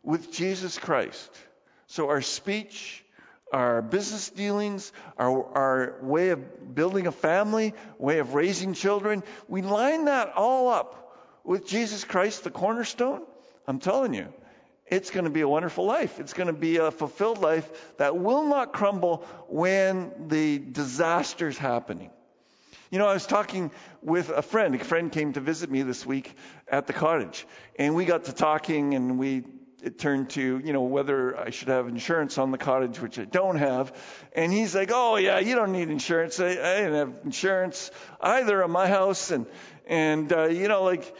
with 0.02 0.32
Jesus 0.32 0.78
Christ, 0.78 1.30
so 1.86 2.08
our 2.08 2.22
speech, 2.22 3.04
our 3.52 3.80
business 3.82 4.30
dealings, 4.30 4.92
our, 5.18 5.44
our 5.56 5.98
way 6.02 6.30
of 6.30 6.74
building 6.74 7.06
a 7.06 7.12
family, 7.12 7.74
way 7.98 8.18
of 8.18 8.35
raising 8.35 8.74
children, 8.74 9.22
we 9.48 9.62
line 9.62 10.06
that 10.06 10.32
all 10.35 10.68
up 10.68 11.16
with 11.44 11.66
Jesus 11.66 12.04
Christ, 12.04 12.44
the 12.44 12.50
cornerstone. 12.50 13.22
I'm 13.66 13.78
telling 13.78 14.14
you, 14.14 14.32
it's 14.87 15.11
going 15.11 15.24
to 15.24 15.30
be 15.30 15.40
a 15.40 15.48
wonderful 15.48 15.85
life. 15.85 16.20
It's 16.20 16.32
going 16.32 16.48
to 16.48 16.52
be 16.52 16.76
a 16.76 16.90
fulfilled 16.90 17.38
life 17.38 17.68
that 17.98 18.16
will 18.16 18.44
not 18.44 18.72
crumble 18.72 19.24
when 19.48 20.12
the 20.28 20.59
disaster's 20.59 21.59
happening. 21.59 22.11
You 22.90 23.00
know, 23.00 23.09
I 23.09 23.14
was 23.14 23.26
talking 23.26 23.72
with 24.00 24.28
a 24.28 24.42
friend. 24.42 24.74
A 24.76 24.78
friend 24.78 25.11
came 25.11 25.32
to 25.32 25.40
visit 25.40 25.70
me 25.70 25.82
this 25.82 26.06
week 26.06 26.37
at 26.68 26.87
the 26.87 26.92
cottage, 26.92 27.44
and 27.76 27.96
we 27.96 28.04
got 28.04 28.24
to 28.24 28.32
talking, 28.32 28.94
and 28.94 29.18
we 29.18 29.42
it 29.87 30.01
turned 30.01 30.31
to, 30.31 30.59
you 30.59 30.72
know, 30.72 30.83
whether 30.83 31.38
I 31.38 31.51
should 31.51 31.68
have 31.68 31.87
insurance 31.87 32.38
on 32.38 32.51
the 32.51 32.59
cottage, 32.59 33.01
which 33.01 33.20
I 33.20 33.25
don't 33.25 33.55
have. 33.55 33.96
And 34.35 34.53
he's 34.53 34.75
like, 34.75 34.90
oh, 34.92 35.14
yeah, 35.14 35.38
you 35.38 35.55
don't 35.55 35.70
need 35.70 35.90
insurance. 35.90 36.40
I, 36.40 36.49
I 36.49 36.51
didn't 36.55 36.94
have 36.94 37.14
insurance 37.25 37.92
either 38.20 38.64
on 38.64 38.72
my 38.72 38.88
house. 38.88 39.31
And, 39.31 39.46
and 39.87 40.33
uh, 40.33 40.46
you 40.46 40.66
know, 40.66 40.83
like, 40.83 41.16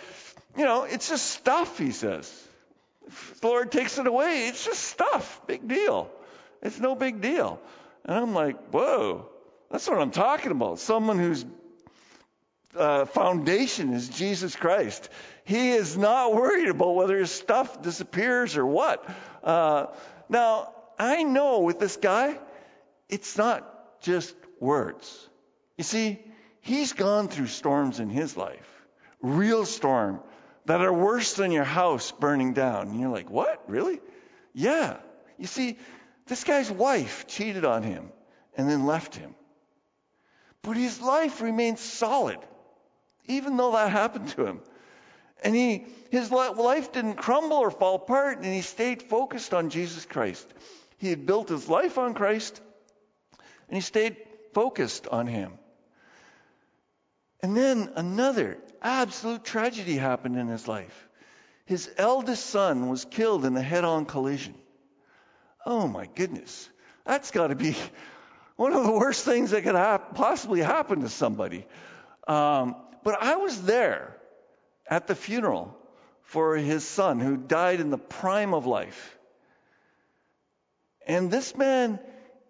you 0.59 0.65
know, 0.65 0.83
it's 0.83 1.09
just 1.09 1.27
stuff, 1.27 1.79
he 1.79 1.93
says. 1.93 2.29
If 3.07 3.41
the 3.41 3.47
Lord 3.47 3.71
takes 3.71 3.99
it 3.99 4.07
away, 4.09 4.49
it's 4.49 4.65
just 4.65 4.83
stuff. 4.83 5.41
Big 5.47 5.69
deal. 5.69 6.11
It's 6.61 6.81
no 6.81 6.97
big 6.97 7.21
deal. 7.21 7.61
And 8.05 8.19
I'm 8.19 8.35
like, 8.35 8.71
whoa, 8.71 9.29
that's 9.71 9.89
what 9.89 10.01
I'm 10.01 10.11
talking 10.11 10.51
about. 10.51 10.81
Someone 10.81 11.21
whose 11.21 11.45
uh, 12.77 13.05
foundation 13.07 13.93
is 13.93 14.09
Jesus 14.09 14.55
Christ. 14.57 15.09
He 15.45 15.71
is 15.71 15.97
not 15.97 16.35
worried 16.35 16.69
about 16.69 16.95
whether 16.95 17.19
his 17.19 17.31
stuff 17.31 17.83
disappears 17.83 18.57
or 18.57 18.67
what. 18.67 19.09
Uh, 19.43 19.87
now, 20.29 20.73
I 20.99 21.23
know 21.23 21.61
with 21.61 21.79
this 21.79 21.97
guy, 21.97 22.39
it's 23.09 23.37
not 23.37 24.01
just 24.01 24.35
words. 24.61 25.29
You 25.77 25.85
see, 25.85 26.19
he's 26.61 26.93
gone 26.93 27.29
through 27.29 27.47
storms 27.47 28.01
in 28.01 28.09
his 28.09 28.37
life, 28.37 28.69
real 29.21 29.65
storm 29.65 30.21
that 30.65 30.81
are 30.81 30.93
worse 30.93 31.35
than 31.35 31.53
your 31.53 31.65
house 31.65 32.12
burning 32.12 32.53
down. 32.53 32.89
And 32.89 33.01
you're 33.01 33.11
like, 33.11 33.31
what? 33.31 33.62
Really? 33.69 34.01
Yeah. 34.53 34.97
You 35.39 35.47
see, 35.47 35.79
this 36.27 36.45
guy's 36.45 36.71
wife 36.71 37.27
cheated 37.29 37.65
on 37.65 37.83
him 37.83 38.11
and 38.57 38.69
then 38.69 38.87
left 38.87 39.15
him. 39.15 39.35
But 40.62 40.77
his 40.77 41.01
life 41.01 41.41
remained 41.41 41.79
solid, 41.79 42.39
even 43.29 43.57
though 43.57 43.73
that 43.73 43.91
happened 43.91 44.29
to 44.31 44.47
him. 44.47 44.61
And 45.43 45.55
he, 45.55 45.87
his 46.11 46.31
life 46.31 46.93
didn't 46.93 47.15
crumble 47.15 47.59
or 47.59 47.71
fall 47.71 47.97
apart, 47.97 48.39
and 48.39 48.47
he 48.47 48.62
stayed 48.62 49.03
focused 49.03 49.53
on 49.53 49.71
Jesus 49.71 50.07
Christ. 50.07 50.47
He 50.99 51.11
had 51.11 51.27
built 51.27 51.49
his 51.49 51.69
life 51.69 51.99
on 51.99 52.15
Christ, 52.15 52.61
and 53.69 53.77
he 53.77 53.83
stayed 53.83 54.17
focused 54.55 55.07
on 55.09 55.27
him. 55.27 55.53
And 57.43 57.57
then 57.57 57.93
another 57.97 58.59
absolute 58.81 59.45
tragedy 59.45 59.97
happened 59.97 60.39
in 60.39 60.49
his 60.49 60.67
life. 60.67 61.09
His 61.67 61.91
eldest 61.99 62.47
son 62.47 62.89
was 62.89 63.05
killed 63.05 63.45
in 63.45 63.57
a 63.57 63.62
head 63.62 63.85
on 63.85 64.07
collision. 64.07 64.55
Oh 65.67 65.87
my 65.89 66.07
goodness. 66.15 66.71
That's 67.05 67.31
got 67.31 67.49
to 67.49 67.55
be 67.55 67.77
one 68.57 68.73
of 68.73 68.85
the 68.85 68.93
worst 68.93 69.25
things 69.25 69.51
that 69.51 69.65
could 69.65 69.75
ha- 69.75 69.99
possibly 69.99 70.61
happen 70.61 71.01
to 71.03 71.09
somebody. 71.09 71.67
Um, 72.27 72.77
but 73.07 73.23
I 73.23 73.37
was 73.37 73.62
there 73.62 74.16
at 74.90 75.07
the 75.07 75.14
funeral 75.14 75.73
for 76.23 76.57
his 76.57 76.85
son 76.85 77.21
who 77.21 77.37
died 77.37 77.79
in 77.79 77.90
the 77.90 77.99
prime 77.99 78.53
of 78.53 78.66
life. 78.66 79.16
And 81.07 81.31
this 81.31 81.57
man 81.57 82.01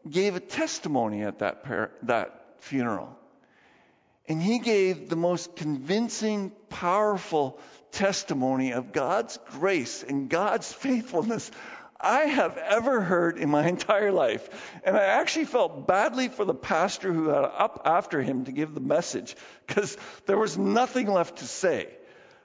gave 0.08 0.34
a 0.34 0.40
testimony 0.40 1.24
at 1.24 1.40
that, 1.40 1.62
par- 1.62 1.90
that 2.04 2.54
funeral. 2.60 3.14
And 4.26 4.40
he 4.40 4.58
gave 4.58 5.10
the 5.10 5.16
most 5.16 5.56
convincing, 5.56 6.52
powerful 6.70 7.60
testimony 7.92 8.72
of 8.72 8.94
God's 8.94 9.38
grace 9.50 10.02
and 10.02 10.30
God's 10.30 10.72
faithfulness 10.72 11.50
I 12.00 12.22
have 12.22 12.56
ever 12.56 13.00
heard 13.00 13.38
in 13.38 13.50
my 13.50 13.66
entire 13.68 14.12
life. 14.12 14.80
And 14.84 14.96
I 14.96 15.04
actually 15.04 15.46
felt 15.46 15.86
badly 15.86 16.28
for 16.28 16.44
the 16.44 16.54
pastor 16.54 17.12
who 17.12 17.28
had 17.28 17.44
up 17.44 17.82
after 17.84 18.22
him 18.22 18.44
to 18.44 18.52
give 18.52 18.74
the 18.74 18.80
message 18.80 19.36
because 19.66 19.96
there 20.26 20.38
was 20.38 20.58
nothing 20.58 21.08
left 21.08 21.38
to 21.38 21.46
say. 21.46 21.88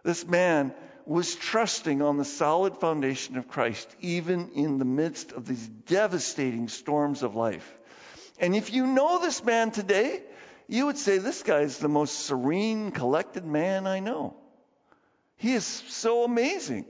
This 0.03 0.25
man 0.25 0.73
was 1.05 1.35
trusting 1.35 2.01
on 2.01 2.17
the 2.17 2.25
solid 2.25 2.77
foundation 2.77 3.37
of 3.37 3.47
Christ, 3.47 3.93
even 3.99 4.51
in 4.51 4.77
the 4.77 4.85
midst 4.85 5.31
of 5.31 5.45
these 5.45 5.67
devastating 5.67 6.67
storms 6.67 7.23
of 7.23 7.35
life. 7.35 7.77
And 8.39 8.55
if 8.55 8.73
you 8.73 8.87
know 8.87 9.19
this 9.19 9.43
man 9.43 9.71
today, 9.71 10.21
you 10.67 10.85
would 10.85 10.97
say 10.97 11.17
this 11.17 11.43
guy 11.43 11.61
is 11.61 11.77
the 11.77 11.89
most 11.89 12.21
serene, 12.21 12.91
collected 12.91 13.45
man 13.45 13.87
I 13.87 13.99
know. 13.99 14.35
He 15.35 15.53
is 15.53 15.65
so 15.65 16.23
amazing. 16.23 16.85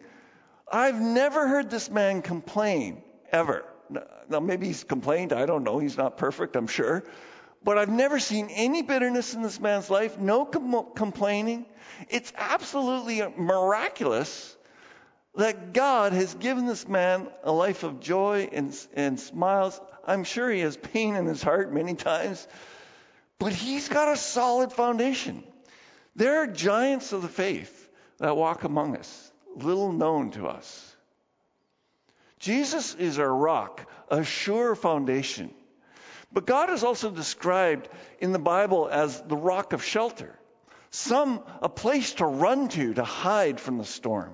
I've 0.72 1.00
never 1.00 1.48
heard 1.48 1.70
this 1.70 1.90
man 1.90 2.22
complain, 2.22 3.04
ever. 3.32 3.66
Now, 4.30 4.40
maybe 4.40 4.68
he's 4.68 4.84
complained. 4.86 5.34
I 5.34 5.46
don't 5.46 5.64
know. 5.64 5.80
He's 5.80 5.98
not 5.98 6.18
perfect, 6.18 6.56
I'm 6.56 6.68
sure. 6.68 7.04
But 7.64 7.78
I've 7.78 7.90
never 7.90 8.20
seen 8.20 8.50
any 8.50 8.82
bitterness 8.82 9.34
in 9.34 9.42
this 9.42 9.60
man's 9.60 9.90
life, 9.90 10.18
no 10.18 10.46
com- 10.46 10.94
complaining. 10.96 11.66
It's 12.10 12.32
absolutely 12.38 13.22
miraculous 13.38 14.56
that 15.36 15.74
God 15.74 16.14
has 16.14 16.34
given 16.34 16.66
this 16.66 16.88
man 16.88 17.28
a 17.44 17.52
life 17.52 17.84
of 17.84 18.00
joy 18.00 18.50
and, 18.52 18.76
and 18.94 19.20
smiles. 19.20 19.80
I'm 20.06 20.24
sure 20.24 20.50
he 20.50 20.62
has 20.62 20.78
pain 20.78 21.16
in 21.16 21.26
his 21.26 21.44
heart 21.44 21.74
many 21.74 21.94
times, 21.94 22.48
but 23.40 23.54
he's 23.54 23.90
got 23.90 24.08
a 24.08 24.18
solid 24.18 24.72
foundation. 24.72 25.44
There 26.16 26.42
are 26.42 26.48
giants 26.48 27.14
of 27.14 27.22
the 27.22 27.30
faith 27.30 27.90
that 28.18 28.36
walk 28.36 28.64
among 28.64 28.98
us 28.98 29.31
little 29.56 29.92
known 29.92 30.32
to 30.32 30.48
us. 30.48 30.96
Jesus 32.40 32.96
is 32.96 33.20
our 33.20 33.34
rock, 33.34 33.88
a 34.10 34.24
sure 34.24 34.76
foundation. 34.76 35.54
But 36.34 36.46
God 36.46 36.70
is 36.70 36.84
also 36.84 37.12
described 37.12 37.90
in 38.20 38.32
the 38.32 38.40
Bible 38.40 38.88
as 38.90 39.22
the 39.22 39.38
rock 39.38 39.74
of 39.74 39.84
shelter, 39.84 40.34
some 40.90 41.44
a 41.62 41.70
place 41.70 42.14
to 42.16 42.26
run 42.26 42.68
to 42.70 42.94
to 42.96 43.04
hide 43.04 43.60
from 43.60 43.78
the 43.78 43.86
storm. 43.86 44.34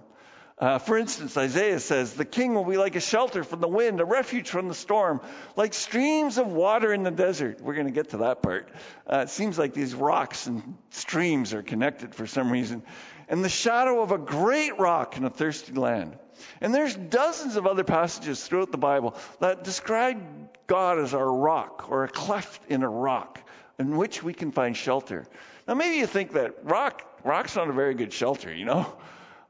Uh, 0.59 0.79
for 0.79 0.97
instance, 0.97 1.37
Isaiah 1.37 1.79
says, 1.79 2.13
The 2.13 2.25
king 2.25 2.55
will 2.55 2.65
be 2.65 2.77
like 2.77 2.95
a 2.95 2.99
shelter 2.99 3.43
from 3.43 3.61
the 3.61 3.67
wind, 3.67 4.01
a 4.01 4.05
refuge 4.05 4.49
from 4.49 4.67
the 4.67 4.73
storm, 4.73 5.21
like 5.55 5.75
streams 5.75 6.39
of 6.39 6.47
water 6.47 6.91
in 6.91 7.03
the 7.03 7.11
desert. 7.11 7.61
We're 7.61 7.75
going 7.75 7.87
to 7.87 7.93
get 7.93 8.09
to 8.09 8.17
that 8.17 8.41
part. 8.41 8.69
Uh, 9.05 9.19
it 9.19 9.29
seems 9.29 9.59
like 9.59 9.73
these 9.73 9.93
rocks 9.93 10.47
and 10.47 10.75
streams 10.89 11.53
are 11.53 11.61
connected 11.61 12.15
for 12.15 12.25
some 12.25 12.51
reason 12.51 12.81
and 13.27 13.43
the 13.43 13.49
shadow 13.49 14.01
of 14.01 14.11
a 14.11 14.17
great 14.17 14.77
rock 14.79 15.17
in 15.17 15.25
a 15.25 15.29
thirsty 15.29 15.73
land. 15.73 16.17
And 16.61 16.73
there's 16.73 16.95
dozens 16.95 17.55
of 17.55 17.67
other 17.67 17.83
passages 17.83 18.45
throughout 18.45 18.71
the 18.71 18.77
Bible 18.77 19.15
that 19.39 19.63
describe 19.63 20.21
God 20.67 20.99
as 20.99 21.13
our 21.13 21.31
rock 21.31 21.87
or 21.89 22.03
a 22.03 22.07
cleft 22.07 22.61
in 22.69 22.83
a 22.83 22.89
rock 22.89 23.41
in 23.79 23.97
which 23.97 24.23
we 24.23 24.33
can 24.33 24.51
find 24.51 24.75
shelter. 24.75 25.25
Now 25.67 25.73
maybe 25.73 25.97
you 25.97 26.07
think 26.07 26.33
that 26.33 26.63
rock 26.63 27.03
rock's 27.23 27.55
not 27.55 27.69
a 27.69 27.73
very 27.73 27.95
good 27.95 28.13
shelter, 28.13 28.53
you 28.53 28.65
know. 28.65 28.93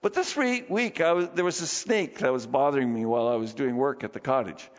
But 0.01 0.13
this 0.13 0.35
week 0.35 0.69
was, 0.69 1.29
there 1.33 1.45
was 1.45 1.61
a 1.61 1.67
snake 1.67 2.19
that 2.19 2.31
was 2.31 2.45
bothering 2.45 2.93
me 2.93 3.05
while 3.05 3.27
I 3.27 3.35
was 3.35 3.53
doing 3.53 3.75
work 3.75 4.03
at 4.03 4.13
the 4.13 4.19
cottage, 4.19 4.69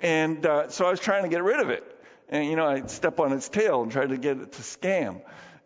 and 0.00 0.44
uh, 0.46 0.68
so 0.68 0.86
I 0.86 0.90
was 0.90 1.00
trying 1.00 1.24
to 1.24 1.28
get 1.28 1.42
rid 1.42 1.60
of 1.60 1.70
it. 1.70 1.84
And 2.28 2.46
you 2.46 2.56
know, 2.56 2.66
I'd 2.66 2.90
step 2.90 3.20
on 3.20 3.32
its 3.32 3.48
tail 3.48 3.82
and 3.82 3.90
try 3.90 4.06
to 4.06 4.16
get 4.16 4.38
it 4.38 4.52
to 4.52 4.62
scam 4.62 5.22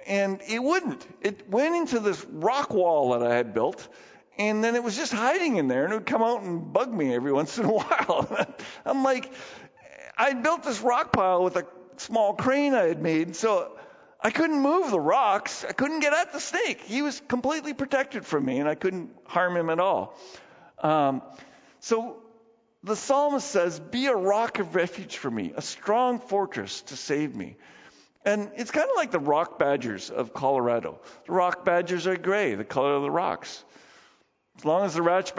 and 0.07 0.40
it 0.48 0.62
wouldn't. 0.62 1.07
It 1.20 1.48
went 1.48 1.77
into 1.77 2.01
this 2.01 2.25
rock 2.25 2.72
wall 2.72 3.11
that 3.11 3.22
I 3.22 3.35
had 3.35 3.55
built, 3.55 3.87
and 4.38 4.62
then 4.62 4.75
it 4.75 4.83
was 4.83 4.96
just 4.96 5.12
hiding 5.12 5.57
in 5.57 5.68
there, 5.68 5.85
and 5.85 5.92
it 5.92 5.96
would 5.96 6.07
come 6.07 6.22
out 6.22 6.42
and 6.42 6.72
bug 6.72 6.92
me 6.92 7.14
every 7.14 7.33
once 7.40 7.59
in 7.59 7.64
a 7.64 7.72
while. 7.72 8.46
I'm 8.85 9.03
like, 9.03 9.33
I 10.16 10.35
built 10.35 10.62
this 10.62 10.81
rock 10.81 11.12
pile 11.12 11.42
with 11.42 11.57
a 11.57 11.66
small 11.96 12.35
crane 12.35 12.75
I 12.75 12.85
had 12.85 13.03
made, 13.03 13.37
so 13.37 13.79
I 14.22 14.30
couldn't 14.30 14.61
move 14.61 14.90
the 14.90 15.00
rocks. 15.00 15.64
I 15.68 15.72
couldn't 15.72 16.00
get 16.00 16.12
at 16.12 16.32
the 16.32 16.38
snake. 16.38 16.80
He 16.82 17.02
was 17.02 17.20
completely 17.26 17.74
protected 17.74 18.24
from 18.24 18.44
me, 18.44 18.58
and 18.58 18.68
I 18.68 18.76
couldn't 18.76 19.11
harm 19.26 19.56
him 19.56 19.68
at 19.68 19.80
all. 19.80 20.16
Um, 20.80 21.22
so 21.80 22.22
the 22.85 22.94
psalmist 22.94 23.48
says, 23.50 23.80
Be 23.80 24.06
a 24.06 24.14
rock 24.14 24.61
of 24.61 24.76
refuge 24.76 25.16
for 25.16 25.30
me, 25.30 25.52
a 25.56 25.62
strong 25.62 26.20
fortress 26.20 26.82
to 26.82 26.96
save 26.96 27.35
me. 27.35 27.56
And 28.24 28.52
it's 28.56 28.70
kind 28.70 28.88
of 28.88 28.94
like 28.94 29.11
the 29.11 29.18
rock 29.18 29.58
badgers 29.58 30.08
of 30.11 30.32
Colorado. 30.32 31.00
The 31.26 31.32
rock 31.32 31.64
badgers 31.64 32.06
are 32.06 32.16
gray, 32.16 32.54
the 32.54 32.64
color 32.64 32.94
of 32.94 33.02
the 33.02 33.11
rocks. 33.11 33.64
As 34.56 34.64
long 34.64 34.85
as 34.85 34.94
the 34.94 35.02
rock 35.02 35.35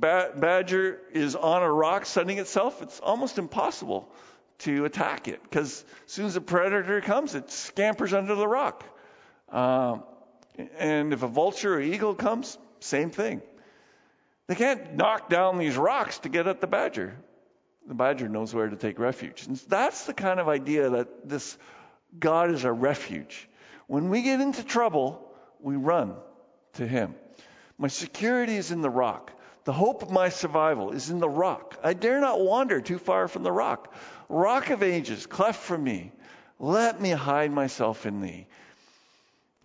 badger 0.00 1.00
is 1.12 1.34
on 1.34 1.62
a 1.62 1.72
rock 1.72 2.04
sunning 2.04 2.38
itself, 2.38 2.82
it's 2.82 3.00
almost 3.00 3.38
impossible 3.38 4.12
to 4.58 4.84
attack 4.84 5.28
it 5.28 5.42
because 5.42 5.84
as 6.06 6.12
soon 6.12 6.26
as 6.26 6.36
a 6.36 6.40
predator 6.40 7.00
comes, 7.00 7.34
it 7.34 7.50
scampers 7.50 8.12
under 8.12 8.34
the 8.34 8.46
rock. 8.46 8.84
Um, 9.50 10.02
and 10.78 11.12
if 11.12 11.22
a 11.22 11.28
vulture 11.28 11.74
or 11.74 11.80
eagle 11.80 12.14
comes, 12.14 12.58
same 12.80 13.10
thing. 13.10 13.42
They 14.48 14.54
can't 14.54 14.96
knock 14.96 15.28
down 15.28 15.58
these 15.58 15.76
rocks 15.76 16.18
to 16.20 16.28
get 16.28 16.46
at 16.46 16.60
the 16.60 16.66
badger. 16.66 17.16
The 17.86 17.94
badger 17.94 18.28
knows 18.28 18.54
where 18.54 18.68
to 18.68 18.76
take 18.76 18.98
refuge. 18.98 19.46
And 19.46 19.56
that's 19.68 20.06
the 20.06 20.14
kind 20.14 20.40
of 20.40 20.48
idea 20.48 20.90
that 20.90 21.28
this 21.28 21.56
God 22.18 22.50
is 22.50 22.64
our 22.64 22.74
refuge. 22.74 23.48
When 23.86 24.08
we 24.10 24.22
get 24.22 24.40
into 24.40 24.64
trouble, 24.64 25.32
we 25.60 25.76
run 25.76 26.14
to 26.74 26.86
Him. 26.86 27.14
My 27.78 27.88
security 27.88 28.56
is 28.56 28.70
in 28.72 28.80
the 28.80 28.90
rock. 28.90 29.32
The 29.64 29.72
hope 29.72 30.02
of 30.02 30.10
my 30.10 30.30
survival 30.30 30.92
is 30.92 31.10
in 31.10 31.18
the 31.18 31.28
rock. 31.28 31.78
I 31.82 31.92
dare 31.92 32.20
not 32.20 32.40
wander 32.40 32.80
too 32.80 32.98
far 32.98 33.28
from 33.28 33.42
the 33.42 33.52
rock. 33.52 33.94
Rock 34.28 34.70
of 34.70 34.82
ages, 34.82 35.26
cleft 35.26 35.60
for 35.60 35.78
me. 35.78 36.12
Let 36.58 37.00
me 37.00 37.10
hide 37.10 37.52
myself 37.52 38.04
in 38.04 38.20
thee. 38.20 38.46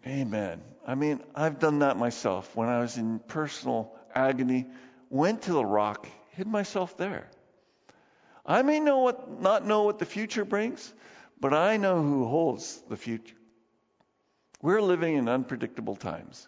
Amen. 0.06 0.62
I 0.86 0.96
mean, 0.96 1.22
I've 1.34 1.60
done 1.60 1.80
that 1.80 1.98
myself 1.98 2.56
when 2.56 2.70
I 2.70 2.80
was 2.80 2.98
in 2.98 3.20
personal 3.20 3.94
agony, 4.14 4.68
went 5.10 5.44
to 5.44 5.54
the 5.54 5.66
rock, 5.66 6.08
hid 6.32 6.48
myself 6.48 6.98
there. 6.98 7.30
I 8.46 8.62
may 8.62 8.80
know 8.80 9.00
what, 9.00 9.42
not 9.42 9.66
know 9.66 9.84
what 9.84 10.00
the 10.00 10.06
future 10.06 10.44
brings, 10.44 10.94
but 11.40 11.54
I 11.54 11.78
know 11.78 12.02
who 12.02 12.26
holds 12.26 12.82
the 12.90 12.98
future. 12.98 13.36
We're 14.62 14.82
living 14.82 15.16
in 15.16 15.30
unpredictable 15.30 15.96
times. 15.96 16.48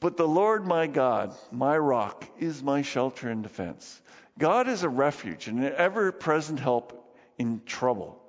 But 0.00 0.16
the 0.16 0.26
Lord 0.26 0.66
my 0.66 0.88
God, 0.88 1.34
my 1.52 1.78
rock, 1.78 2.28
is 2.38 2.62
my 2.62 2.82
shelter 2.82 3.28
and 3.28 3.42
defense. 3.42 4.00
God 4.38 4.66
is 4.66 4.82
a 4.82 4.88
refuge 4.88 5.46
and 5.46 5.62
an 5.62 5.72
ever 5.76 6.10
present 6.10 6.58
help 6.58 7.01
in 7.38 7.62
trouble. 7.66 8.22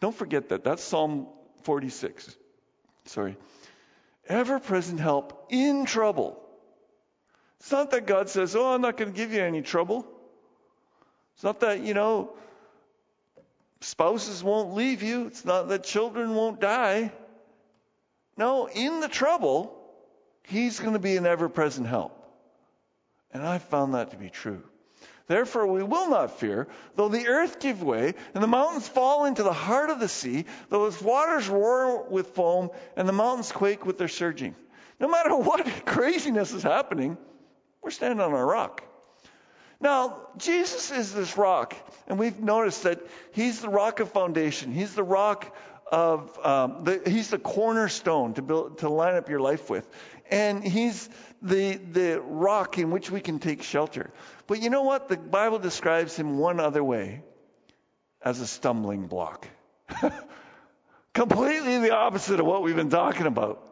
Don't 0.00 0.14
forget 0.14 0.50
that. 0.50 0.64
That's 0.64 0.82
Psalm 0.82 1.26
46. 1.62 2.36
Sorry. 3.06 3.36
Ever 4.28 4.60
present 4.60 5.00
help 5.00 5.46
in 5.48 5.86
trouble. 5.86 6.42
It's 7.60 7.72
not 7.72 7.90
that 7.90 8.06
God 8.06 8.28
says, 8.28 8.54
Oh, 8.54 8.74
I'm 8.74 8.80
not 8.80 8.96
going 8.96 9.12
to 9.12 9.16
give 9.16 9.32
you 9.32 9.40
any 9.40 9.62
trouble. 9.62 10.06
It's 11.34 11.42
not 11.42 11.60
that, 11.60 11.80
you 11.80 11.94
know, 11.94 12.36
spouses 13.80 14.42
won't 14.42 14.74
leave 14.74 15.02
you. 15.02 15.26
It's 15.26 15.44
not 15.44 15.68
that 15.68 15.84
children 15.84 16.34
won't 16.34 16.60
die. 16.60 17.12
No, 18.36 18.68
in 18.68 19.00
the 19.00 19.08
trouble, 19.08 19.74
He's 20.44 20.80
going 20.80 20.94
to 20.94 20.98
be 20.98 21.16
an 21.16 21.26
ever 21.26 21.48
present 21.48 21.86
help. 21.86 22.14
And 23.32 23.42
I 23.46 23.58
found 23.58 23.94
that 23.94 24.12
to 24.12 24.16
be 24.16 24.30
true. 24.30 24.62
Therefore 25.28 25.66
we 25.66 25.82
will 25.82 26.08
not 26.08 26.40
fear, 26.40 26.66
though 26.96 27.08
the 27.08 27.28
earth 27.28 27.60
give 27.60 27.82
way, 27.82 28.14
and 28.34 28.42
the 28.42 28.48
mountains 28.48 28.88
fall 28.88 29.26
into 29.26 29.42
the 29.42 29.52
heart 29.52 29.90
of 29.90 30.00
the 30.00 30.08
sea, 30.08 30.46
though 30.70 30.86
its 30.86 31.00
waters 31.00 31.48
roar 31.48 32.08
with 32.08 32.28
foam, 32.28 32.70
and 32.96 33.06
the 33.06 33.12
mountains 33.12 33.52
quake 33.52 33.84
with 33.84 33.98
their 33.98 34.08
surging. 34.08 34.56
No 34.98 35.08
matter 35.08 35.36
what 35.36 35.66
craziness 35.84 36.52
is 36.54 36.62
happening, 36.62 37.18
we're 37.82 37.90
standing 37.90 38.20
on 38.20 38.32
a 38.32 38.44
rock. 38.44 38.82
Now, 39.80 40.28
Jesus 40.38 40.90
is 40.90 41.12
this 41.12 41.36
rock, 41.36 41.76
and 42.08 42.18
we've 42.18 42.40
noticed 42.40 42.82
that 42.82 43.00
he's 43.32 43.60
the 43.60 43.68
rock 43.68 44.00
of 44.00 44.10
foundation. 44.10 44.72
He's 44.72 44.94
the 44.94 45.04
rock 45.04 45.54
of, 45.90 46.44
um, 46.44 46.84
the, 46.84 47.02
he's 47.06 47.30
the 47.30 47.38
cornerstone 47.38 48.34
to 48.34 48.42
build, 48.42 48.78
to 48.78 48.88
line 48.88 49.14
up 49.14 49.28
your 49.28 49.40
life 49.40 49.70
with. 49.70 49.88
And 50.30 50.62
he's 50.62 51.08
the, 51.40 51.76
the 51.76 52.20
rock 52.20 52.78
in 52.78 52.90
which 52.90 53.10
we 53.10 53.20
can 53.20 53.38
take 53.38 53.62
shelter. 53.62 54.10
But 54.46 54.62
you 54.62 54.70
know 54.70 54.82
what? 54.82 55.08
The 55.08 55.16
Bible 55.16 55.58
describes 55.58 56.16
him 56.16 56.38
one 56.38 56.60
other 56.60 56.84
way 56.84 57.22
as 58.22 58.40
a 58.40 58.46
stumbling 58.46 59.06
block. 59.06 59.48
Completely 61.14 61.78
the 61.78 61.94
opposite 61.94 62.40
of 62.40 62.46
what 62.46 62.62
we've 62.62 62.76
been 62.76 62.90
talking 62.90 63.26
about. 63.26 63.64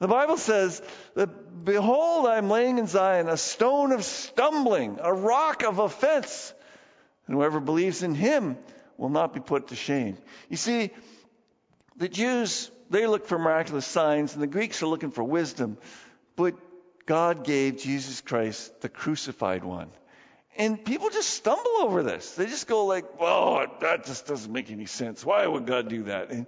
The 0.00 0.08
Bible 0.08 0.38
says 0.38 0.82
that, 1.14 1.64
behold, 1.64 2.26
I'm 2.26 2.48
laying 2.48 2.78
in 2.78 2.86
Zion 2.86 3.28
a 3.28 3.36
stone 3.36 3.92
of 3.92 4.02
stumbling, 4.04 4.98
a 5.00 5.12
rock 5.12 5.62
of 5.62 5.78
offense. 5.78 6.54
And 7.26 7.36
whoever 7.36 7.60
believes 7.60 8.02
in 8.02 8.14
him 8.14 8.56
will 8.96 9.10
not 9.10 9.32
be 9.34 9.40
put 9.40 9.68
to 9.68 9.76
shame. 9.76 10.18
You 10.48 10.56
see, 10.56 10.90
the 12.00 12.08
Jews, 12.08 12.70
they 12.88 13.06
look 13.06 13.26
for 13.26 13.38
miraculous 13.38 13.86
signs, 13.86 14.32
and 14.32 14.42
the 14.42 14.46
Greeks 14.46 14.82
are 14.82 14.86
looking 14.86 15.10
for 15.10 15.22
wisdom. 15.22 15.76
But 16.34 16.54
God 17.04 17.44
gave 17.44 17.76
Jesus 17.76 18.22
Christ, 18.22 18.80
the 18.80 18.88
crucified 18.88 19.64
one. 19.64 19.90
And 20.56 20.82
people 20.82 21.10
just 21.10 21.28
stumble 21.28 21.82
over 21.82 22.02
this. 22.02 22.34
They 22.34 22.46
just 22.46 22.66
go 22.66 22.86
like, 22.86 23.04
"Oh, 23.20 23.66
that 23.82 24.06
just 24.06 24.26
doesn't 24.26 24.50
make 24.50 24.70
any 24.70 24.86
sense. 24.86 25.24
Why 25.24 25.46
would 25.46 25.66
God 25.66 25.88
do 25.90 26.04
that?" 26.04 26.30
And, 26.30 26.46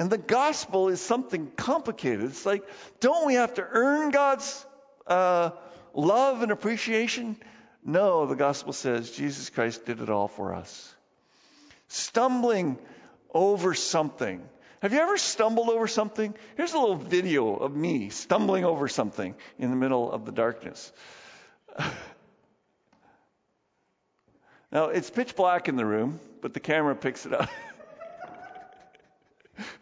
and 0.00 0.08
the 0.08 0.18
gospel 0.18 0.88
is 0.88 1.02
something 1.02 1.52
complicated. 1.54 2.24
It's 2.24 2.46
like, 2.46 2.64
don't 3.00 3.26
we 3.26 3.34
have 3.34 3.54
to 3.54 3.62
earn 3.62 4.10
God's 4.10 4.66
uh, 5.06 5.50
love 5.92 6.42
and 6.42 6.50
appreciation? 6.50 7.36
No, 7.84 8.24
the 8.24 8.36
gospel 8.36 8.72
says 8.72 9.10
Jesus 9.10 9.50
Christ 9.50 9.84
did 9.84 10.00
it 10.00 10.08
all 10.08 10.28
for 10.28 10.54
us. 10.54 10.94
Stumbling 11.88 12.78
over 13.34 13.74
something 13.74 14.42
have 14.84 14.92
you 14.92 15.00
ever 15.00 15.16
stumbled 15.16 15.70
over 15.70 15.88
something? 15.88 16.34
Here's 16.58 16.74
a 16.74 16.78
little 16.78 16.96
video 16.96 17.56
of 17.56 17.74
me 17.74 18.10
stumbling 18.10 18.66
over 18.66 18.86
something 18.86 19.34
in 19.58 19.70
the 19.70 19.76
middle 19.76 20.12
of 20.12 20.26
the 20.26 20.32
darkness. 20.32 20.92
now, 24.70 24.88
it's 24.88 25.08
pitch 25.08 25.36
black 25.36 25.70
in 25.70 25.76
the 25.76 25.86
room, 25.86 26.20
but 26.42 26.52
the 26.52 26.60
camera 26.60 26.94
picks 26.94 27.24
it 27.24 27.32
up. 27.32 27.48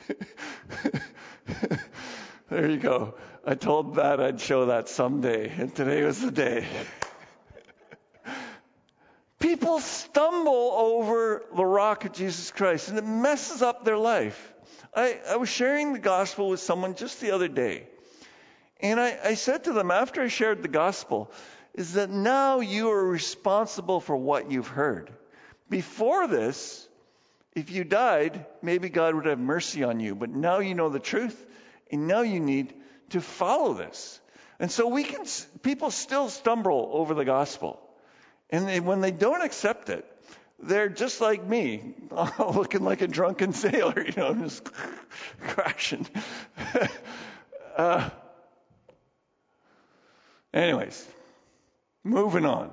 there 2.48 2.70
you 2.70 2.76
go. 2.76 3.14
I 3.44 3.56
told 3.56 3.96
that 3.96 4.20
I'd 4.20 4.40
show 4.40 4.66
that 4.66 4.88
someday, 4.88 5.48
and 5.48 5.74
today 5.74 6.04
was 6.04 6.20
the 6.20 6.30
day. 6.30 6.64
People 9.40 9.80
stumble 9.80 10.52
over 10.52 11.42
the 11.56 11.66
rock 11.66 12.04
of 12.04 12.12
Jesus 12.12 12.52
Christ, 12.52 12.88
and 12.88 12.98
it 12.98 13.04
messes 13.04 13.62
up 13.62 13.84
their 13.84 13.98
life. 13.98 14.50
I, 14.94 15.18
I 15.28 15.37
was 15.37 15.48
sharing 15.48 15.92
the 15.92 15.98
gospel 15.98 16.50
with 16.50 16.61
someone 16.61 16.94
just 16.94 17.20
the 17.20 17.31
other 17.31 17.48
day. 17.48 17.87
And 18.81 19.00
I, 19.00 19.18
I 19.24 19.35
said 19.35 19.64
to 19.64 19.72
them 19.72 19.90
after 19.90 20.22
I 20.22 20.28
shared 20.28 20.62
the 20.62 20.68
gospel, 20.68 21.31
is 21.74 21.94
that 21.94 22.11
now 22.11 22.61
you 22.61 22.90
are 22.90 23.09
responsible 23.09 24.00
for 24.00 24.16
what 24.16 24.50
you've 24.50 24.66
heard. 24.66 25.11
Before 25.70 26.26
this, 26.26 26.87
if 27.55 27.70
you 27.70 27.85
died, 27.85 28.44
maybe 28.61 28.88
God 28.88 29.14
would 29.14 29.26
have 29.26 29.38
mercy 29.38 29.85
on 29.85 30.00
you. 30.00 30.14
But 30.14 30.31
now 30.31 30.59
you 30.59 30.74
know 30.74 30.90
the 30.90 30.98
truth, 30.98 31.46
and 31.90 32.07
now 32.07 32.22
you 32.22 32.40
need 32.40 32.74
to 33.11 33.20
follow 33.20 33.72
this. 33.74 34.20
And 34.59 34.70
so 34.70 34.88
we 34.88 35.05
can, 35.05 35.24
people 35.62 35.90
still 35.90 36.28
stumble 36.28 36.90
over 36.92 37.14
the 37.14 37.24
gospel. 37.24 37.81
And 38.50 38.68
they, 38.68 38.81
when 38.81 39.00
they 39.00 39.11
don't 39.11 39.42
accept 39.42 39.88
it, 39.88 40.07
they're 40.62 40.88
just 40.88 41.20
like 41.20 41.44
me, 41.44 41.94
looking 42.38 42.85
like 42.85 43.03
a 43.03 43.09
drunken 43.09 43.53
sailor, 43.53 44.03
you 44.07 44.12
know, 44.16 44.35
just 44.35 44.68
crashing. 45.40 46.07
uh, 47.77 48.09
anyways, 50.55 51.07
moving 52.05 52.46
on. 52.46 52.70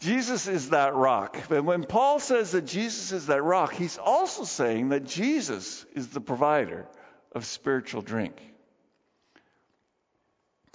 Jesus 0.00 0.48
is 0.48 0.70
that 0.70 0.94
rock. 0.94 1.36
But 1.48 1.64
when 1.64 1.84
Paul 1.84 2.18
says 2.18 2.52
that 2.52 2.66
Jesus 2.66 3.12
is 3.12 3.26
that 3.26 3.42
rock, 3.42 3.72
he's 3.72 3.96
also 3.96 4.44
saying 4.44 4.90
that 4.90 5.04
Jesus 5.04 5.86
is 5.94 6.08
the 6.08 6.20
provider 6.20 6.86
of 7.32 7.46
spiritual 7.46 8.02
drink. 8.02 8.36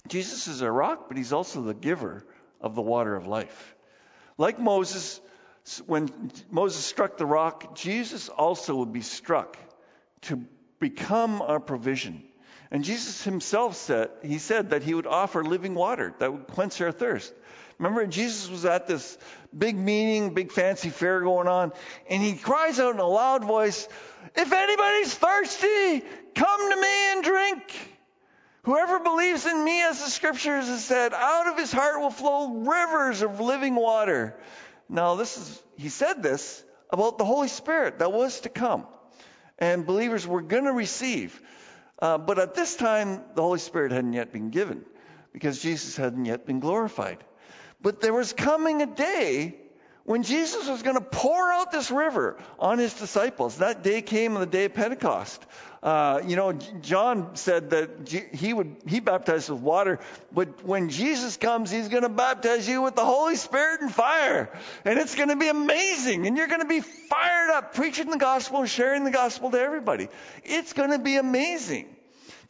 Jesus 0.08 0.48
is 0.48 0.62
a 0.62 0.70
rock, 0.70 1.06
but 1.06 1.16
he's 1.16 1.32
also 1.32 1.62
the 1.62 1.74
giver 1.74 2.24
of 2.60 2.74
the 2.74 2.82
water 2.82 3.14
of 3.14 3.28
life. 3.28 3.76
Like 4.36 4.58
Moses, 4.58 5.20
when 5.86 6.10
Moses 6.50 6.84
struck 6.84 7.16
the 7.16 7.26
rock, 7.26 7.74
Jesus 7.76 8.28
also 8.28 8.76
would 8.76 8.92
be 8.92 9.02
struck 9.02 9.56
to 10.22 10.44
become 10.78 11.42
our 11.42 11.60
provision. 11.60 12.22
And 12.70 12.84
Jesus 12.84 13.24
himself 13.24 13.76
said, 13.76 14.10
he 14.22 14.38
said 14.38 14.70
that 14.70 14.82
he 14.82 14.94
would 14.94 15.06
offer 15.06 15.42
living 15.42 15.74
water 15.74 16.14
that 16.18 16.32
would 16.32 16.46
quench 16.46 16.80
our 16.80 16.92
thirst. 16.92 17.32
Remember, 17.78 18.06
Jesus 18.06 18.48
was 18.50 18.64
at 18.64 18.86
this 18.86 19.16
big 19.56 19.76
meeting, 19.76 20.34
big 20.34 20.52
fancy 20.52 20.90
fair 20.90 21.22
going 21.22 21.48
on, 21.48 21.72
and 22.08 22.22
he 22.22 22.34
cries 22.34 22.78
out 22.78 22.94
in 22.94 23.00
a 23.00 23.06
loud 23.06 23.42
voice, 23.42 23.88
If 24.36 24.52
anybody's 24.52 25.14
thirsty, 25.14 26.04
come 26.34 26.70
to 26.70 26.80
me 26.80 27.12
and 27.12 27.24
drink. 27.24 27.96
Whoever 28.64 29.00
believes 29.00 29.46
in 29.46 29.64
me, 29.64 29.82
as 29.82 30.04
the 30.04 30.10
scriptures 30.10 30.68
have 30.68 30.80
said, 30.80 31.14
out 31.14 31.46
of 31.46 31.56
his 31.56 31.72
heart 31.72 32.00
will 32.00 32.10
flow 32.10 32.58
rivers 32.58 33.22
of 33.22 33.40
living 33.40 33.74
water. 33.74 34.36
Now, 34.90 35.14
this 35.14 35.38
is, 35.38 35.62
he 35.76 35.88
said 35.88 36.20
this 36.20 36.64
about 36.90 37.16
the 37.16 37.24
Holy 37.24 37.46
Spirit 37.46 38.00
that 38.00 38.12
was 38.12 38.40
to 38.40 38.48
come. 38.48 38.86
And 39.56 39.86
believers 39.86 40.26
were 40.26 40.42
going 40.42 40.64
to 40.64 40.72
receive. 40.72 41.40
Uh, 42.00 42.18
but 42.18 42.40
at 42.40 42.54
this 42.54 42.74
time, 42.74 43.22
the 43.36 43.42
Holy 43.42 43.60
Spirit 43.60 43.92
hadn't 43.92 44.14
yet 44.14 44.32
been 44.32 44.50
given 44.50 44.84
because 45.32 45.62
Jesus 45.62 45.96
hadn't 45.96 46.24
yet 46.24 46.44
been 46.44 46.58
glorified. 46.58 47.18
But 47.80 48.00
there 48.00 48.12
was 48.12 48.32
coming 48.32 48.82
a 48.82 48.86
day 48.86 49.54
when 50.04 50.22
Jesus 50.22 50.68
was 50.68 50.82
going 50.82 50.96
to 50.96 51.02
pour 51.02 51.52
out 51.52 51.70
this 51.70 51.90
river 51.90 52.36
on 52.58 52.78
his 52.78 52.94
disciples. 52.94 53.58
That 53.58 53.82
day 53.82 54.02
came 54.02 54.34
on 54.34 54.40
the 54.40 54.46
day 54.46 54.64
of 54.64 54.74
Pentecost. 54.74 55.44
Uh, 55.82 56.20
you 56.26 56.36
know, 56.36 56.52
John 56.52 57.36
said 57.36 57.70
that 57.70 58.08
he 58.32 58.52
would 58.52 58.76
he 58.86 59.00
baptized 59.00 59.48
with 59.48 59.60
water, 59.60 59.98
but 60.30 60.62
when 60.62 60.90
Jesus 60.90 61.38
comes, 61.38 61.70
he's 61.70 61.88
going 61.88 62.02
to 62.02 62.10
baptize 62.10 62.68
you 62.68 62.82
with 62.82 62.96
the 62.96 63.04
Holy 63.04 63.36
Spirit 63.36 63.80
and 63.80 63.90
fire, 63.90 64.52
and 64.84 64.98
it's 64.98 65.14
going 65.14 65.30
to 65.30 65.36
be 65.36 65.48
amazing, 65.48 66.26
and 66.26 66.36
you're 66.36 66.48
going 66.48 66.60
to 66.60 66.66
be 66.66 66.80
fired 66.80 67.50
up 67.52 67.74
preaching 67.74 68.10
the 68.10 68.18
gospel 68.18 68.60
and 68.60 68.68
sharing 68.68 69.04
the 69.04 69.10
gospel 69.10 69.50
to 69.52 69.58
everybody. 69.58 70.08
It's 70.44 70.74
going 70.74 70.90
to 70.90 70.98
be 70.98 71.16
amazing. 71.16 71.88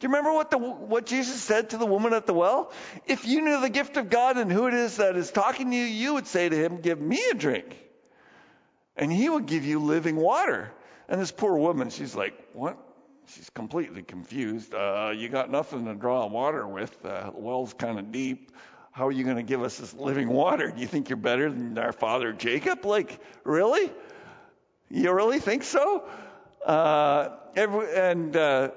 Do 0.01 0.07
you 0.07 0.13
remember 0.13 0.33
what 0.33 0.51
the 0.51 0.57
what 0.57 1.05
Jesus 1.05 1.41
said 1.41 1.69
to 1.69 1.77
the 1.77 1.85
woman 1.85 2.11
at 2.13 2.25
the 2.25 2.33
well? 2.33 2.73
If 3.05 3.25
you 3.25 3.41
knew 3.41 3.61
the 3.61 3.69
gift 3.69 3.95
of 3.97 4.09
God 4.09 4.37
and 4.37 4.51
who 4.51 4.67
it 4.67 4.73
is 4.73 4.97
that 4.97 5.15
is 5.15 5.31
talking 5.31 5.71
to 5.71 5.77
you, 5.77 5.85
you 5.85 6.15
would 6.15 6.27
say 6.27 6.49
to 6.49 6.55
him, 6.55 6.81
"Give 6.81 6.99
me 6.99 7.21
a 7.31 7.35
drink," 7.35 7.79
and 8.97 9.11
he 9.11 9.29
would 9.29 9.45
give 9.45 9.63
you 9.63 9.79
living 9.79 10.15
water. 10.15 10.71
And 11.07 11.21
this 11.21 11.31
poor 11.31 11.55
woman, 11.55 11.91
she's 11.91 12.15
like, 12.15 12.33
"What? 12.53 12.77
she's 13.35 13.49
completely 13.49 14.01
confused. 14.03 14.73
Uh, 14.73 15.13
you 15.15 15.29
got 15.29 15.49
nothing 15.49 15.85
to 15.85 15.93
draw 15.93 16.25
water 16.27 16.67
with. 16.67 16.93
Uh, 17.05 17.31
the 17.31 17.39
well's 17.39 17.73
kind 17.73 17.99
of 17.99 18.11
deep. 18.11 18.51
How 18.91 19.07
are 19.07 19.11
you 19.11 19.23
going 19.23 19.37
to 19.37 19.43
give 19.43 19.63
us 19.63 19.77
this 19.77 19.93
living 19.93 20.27
water? 20.29 20.69
Do 20.69 20.81
you 20.81 20.87
think 20.87 21.09
you're 21.09 21.17
better 21.17 21.49
than 21.49 21.77
our 21.77 21.93
father 21.93 22.33
Jacob? 22.33 22.85
Like, 22.85 23.19
really? 23.43 23.91
You 24.89 25.13
really 25.13 25.39
think 25.39 25.63
so? 25.63 26.03
Uh, 26.65 27.29
every, 27.55 27.95
and 27.95 28.35
uh, 28.35 28.71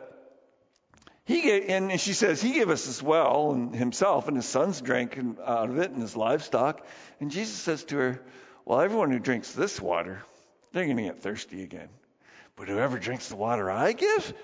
he 1.25 1.41
gave, 1.41 1.71
and 1.71 2.01
she 2.01 2.13
says 2.13 2.41
he 2.43 2.53
gave 2.53 2.69
us 2.69 2.87
this 2.87 3.03
well, 3.03 3.53
and 3.53 3.75
himself 3.75 4.29
and 4.29 4.37
his 4.37 4.47
sons 4.47 4.81
drank 4.81 5.19
out 5.45 5.71
of 5.71 5.79
it, 5.79 5.91
and 5.91 6.03
his 6.03 6.17
livestock. 6.17 6.87
And 7.21 7.31
Jesus 7.31 7.57
says 7.57 7.85
to 7.85 7.97
her, 7.97 8.23
"Well, 8.65 8.81
everyone 8.81 9.11
who 9.11 9.19
drinks 9.19 9.53
this 9.53 9.81
water, 9.81 10.23
they're 10.73 10.85
going 10.85 10.99
to 10.99 11.05
get 11.05 11.23
thirsty 11.23 11.63
again." 11.63 11.89
But 12.57 12.69
whoever 12.69 12.99
drinks 12.99 13.29
the 13.29 13.37
water 13.37 13.71
I 13.71 13.93
give, 13.93 14.35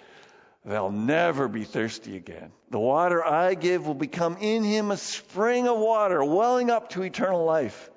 they'll 0.64 0.90
never 0.90 1.48
be 1.48 1.64
thirsty 1.64 2.16
again. 2.16 2.50
The 2.70 2.80
water 2.80 3.24
I 3.24 3.54
give 3.54 3.86
will 3.86 3.94
become 3.94 4.36
in 4.40 4.64
him 4.64 4.90
a 4.90 4.96
spring 4.96 5.68
of 5.68 5.78
water 5.78 6.24
welling 6.24 6.70
up 6.70 6.90
to 6.90 7.02
eternal 7.02 7.44
life. 7.44 7.90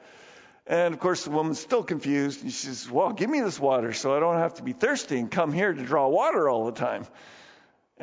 And 0.68 0.94
of 0.94 1.00
course, 1.00 1.24
the 1.24 1.32
woman's 1.32 1.60
still 1.60 1.84
confused. 1.84 2.44
And 2.44 2.52
she 2.52 2.68
says, 2.68 2.90
Well, 2.90 3.12
give 3.12 3.30
me 3.30 3.42
this 3.42 3.60
water 3.60 3.92
so 3.94 4.16
I 4.16 4.20
don't 4.20 4.38
have 4.38 4.56
to 4.56 4.64
be 4.64 4.74
thirsty 4.74 5.20
and 5.20 5.32
come 5.32 5.52
here 5.52 5.74
to 5.74 5.84
draw 5.84 6.08
water 6.08 6.48
all 6.48 6.66
the 6.66 6.72
time. 6.74 7.06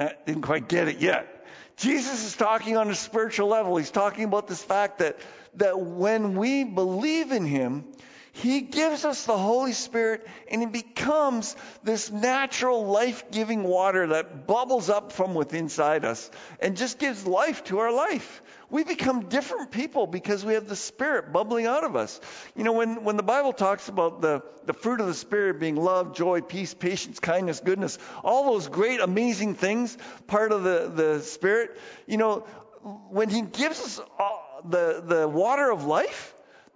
I 0.00 0.14
didn't 0.24 0.42
quite 0.42 0.68
get 0.68 0.88
it 0.88 0.98
yet. 0.98 1.46
Jesus 1.76 2.24
is 2.26 2.36
talking 2.36 2.76
on 2.76 2.90
a 2.90 2.94
spiritual 2.94 3.48
level. 3.48 3.76
He's 3.76 3.90
talking 3.90 4.24
about 4.24 4.48
this 4.48 4.62
fact 4.62 4.98
that, 4.98 5.18
that 5.54 5.78
when 5.78 6.36
we 6.36 6.64
believe 6.64 7.32
in 7.32 7.44
Him, 7.44 7.84
He 8.32 8.62
gives 8.62 9.04
us 9.04 9.24
the 9.24 9.36
Holy 9.36 9.72
Spirit 9.72 10.26
and 10.50 10.62
it 10.62 10.72
becomes 10.72 11.54
this 11.82 12.10
natural 12.10 12.86
life 12.86 13.30
giving 13.30 13.62
water 13.62 14.08
that 14.08 14.46
bubbles 14.46 14.88
up 14.88 15.12
from 15.12 15.34
within 15.34 15.60
inside 15.60 16.04
us 16.04 16.30
and 16.60 16.76
just 16.76 16.98
gives 16.98 17.26
life 17.26 17.64
to 17.64 17.78
our 17.78 17.92
life. 17.92 18.42
We 18.70 18.84
become 18.84 19.28
different 19.28 19.72
people 19.72 20.06
because 20.06 20.44
we 20.44 20.54
have 20.54 20.68
the 20.68 20.76
Spirit 20.76 21.32
bubbling 21.32 21.66
out 21.66 21.82
of 21.82 21.96
us. 21.96 22.20
You 22.54 22.62
know, 22.62 22.72
when, 22.72 23.02
when 23.02 23.16
the 23.16 23.22
Bible 23.24 23.52
talks 23.52 23.88
about 23.88 24.20
the, 24.20 24.42
the 24.64 24.72
fruit 24.72 25.00
of 25.00 25.08
the 25.08 25.14
Spirit 25.14 25.58
being 25.58 25.74
love, 25.76 26.14
joy, 26.14 26.40
peace, 26.40 26.72
patience, 26.72 27.18
kindness, 27.18 27.60
goodness, 27.60 27.98
all 28.22 28.52
those 28.52 28.68
great, 28.68 29.00
amazing 29.00 29.54
things, 29.54 29.98
part 30.28 30.52
of 30.52 30.62
the, 30.62 30.92
the 30.94 31.20
Spirit, 31.20 31.76
you 32.06 32.16
know, 32.16 32.40
when 33.10 33.28
He 33.28 33.42
gives 33.42 33.80
us 33.80 34.00
all, 34.18 34.62
the, 34.64 35.02
the 35.04 35.28
water 35.28 35.70
of 35.70 35.84
life, 35.84 36.34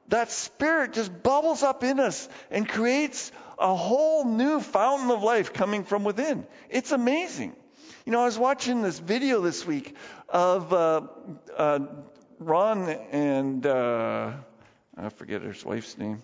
that 0.09 0.30
Spirit 0.30 0.94
just 0.94 1.22
bubbles 1.22 1.62
up 1.62 1.85
in 1.85 2.00
us 2.00 2.28
and 2.50 2.68
creates 2.68 3.30
a 3.59 3.74
whole 3.74 4.24
new 4.24 4.61
fountain 4.61 5.11
of 5.11 5.22
life 5.22 5.52
coming 5.52 5.85
from 5.85 6.04
within. 6.04 6.46
It's 6.68 6.92
amazing. 6.92 7.54
You 8.06 8.12
know, 8.12 8.20
I 8.20 8.26
was 8.26 8.38
watching 8.38 8.82
this 8.82 8.98
video 8.98 9.40
this 9.40 9.66
week 9.66 9.96
of 10.28 10.70
uh, 10.74 11.00
uh, 11.56 11.78
Ron 12.38 12.86
and 12.90 13.64
uh, 13.64 14.32
I 14.94 15.08
forget 15.08 15.40
his 15.40 15.64
wife's 15.64 15.96
name, 15.96 16.22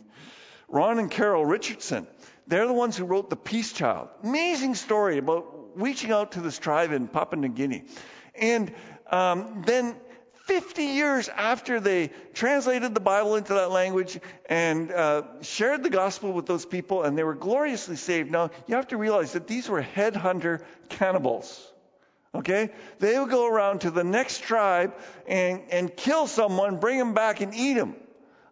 Ron 0.68 0.98
and 0.98 1.10
Carol 1.10 1.46
Richardson. 1.46 2.06
They're 2.46 2.66
the 2.66 2.74
ones 2.74 2.98
who 2.98 3.06
wrote 3.06 3.30
The 3.30 3.36
Peace 3.36 3.72
Child. 3.72 4.10
Amazing 4.22 4.74
story 4.74 5.16
about 5.16 5.70
reaching 5.74 6.12
out 6.12 6.32
to 6.32 6.42
this 6.42 6.58
tribe 6.58 6.92
in 6.92 7.08
Papua 7.08 7.40
New 7.40 7.48
Guinea. 7.48 7.84
And 8.34 8.74
um, 9.10 9.62
then 9.64 9.96
50 10.50 10.82
years 10.82 11.28
after 11.28 11.78
they 11.78 12.10
translated 12.34 12.92
the 12.92 13.00
Bible 13.00 13.36
into 13.36 13.54
that 13.54 13.70
language 13.70 14.18
and 14.46 14.90
uh, 14.90 15.22
shared 15.42 15.84
the 15.84 15.90
gospel 15.90 16.32
with 16.32 16.46
those 16.46 16.66
people, 16.66 17.04
and 17.04 17.16
they 17.16 17.22
were 17.22 17.36
gloriously 17.36 17.94
saved. 17.94 18.32
Now, 18.32 18.50
you 18.66 18.74
have 18.74 18.88
to 18.88 18.96
realize 18.96 19.34
that 19.34 19.46
these 19.46 19.68
were 19.68 19.80
headhunter 19.80 20.64
cannibals. 20.88 21.72
Okay? 22.34 22.70
They 22.98 23.16
would 23.16 23.30
go 23.30 23.46
around 23.46 23.82
to 23.82 23.92
the 23.92 24.02
next 24.02 24.42
tribe 24.42 24.92
and, 25.28 25.62
and 25.70 25.96
kill 25.96 26.26
someone, 26.26 26.80
bring 26.80 26.98
them 26.98 27.14
back 27.14 27.40
and 27.40 27.54
eat 27.54 27.74
them. 27.74 27.94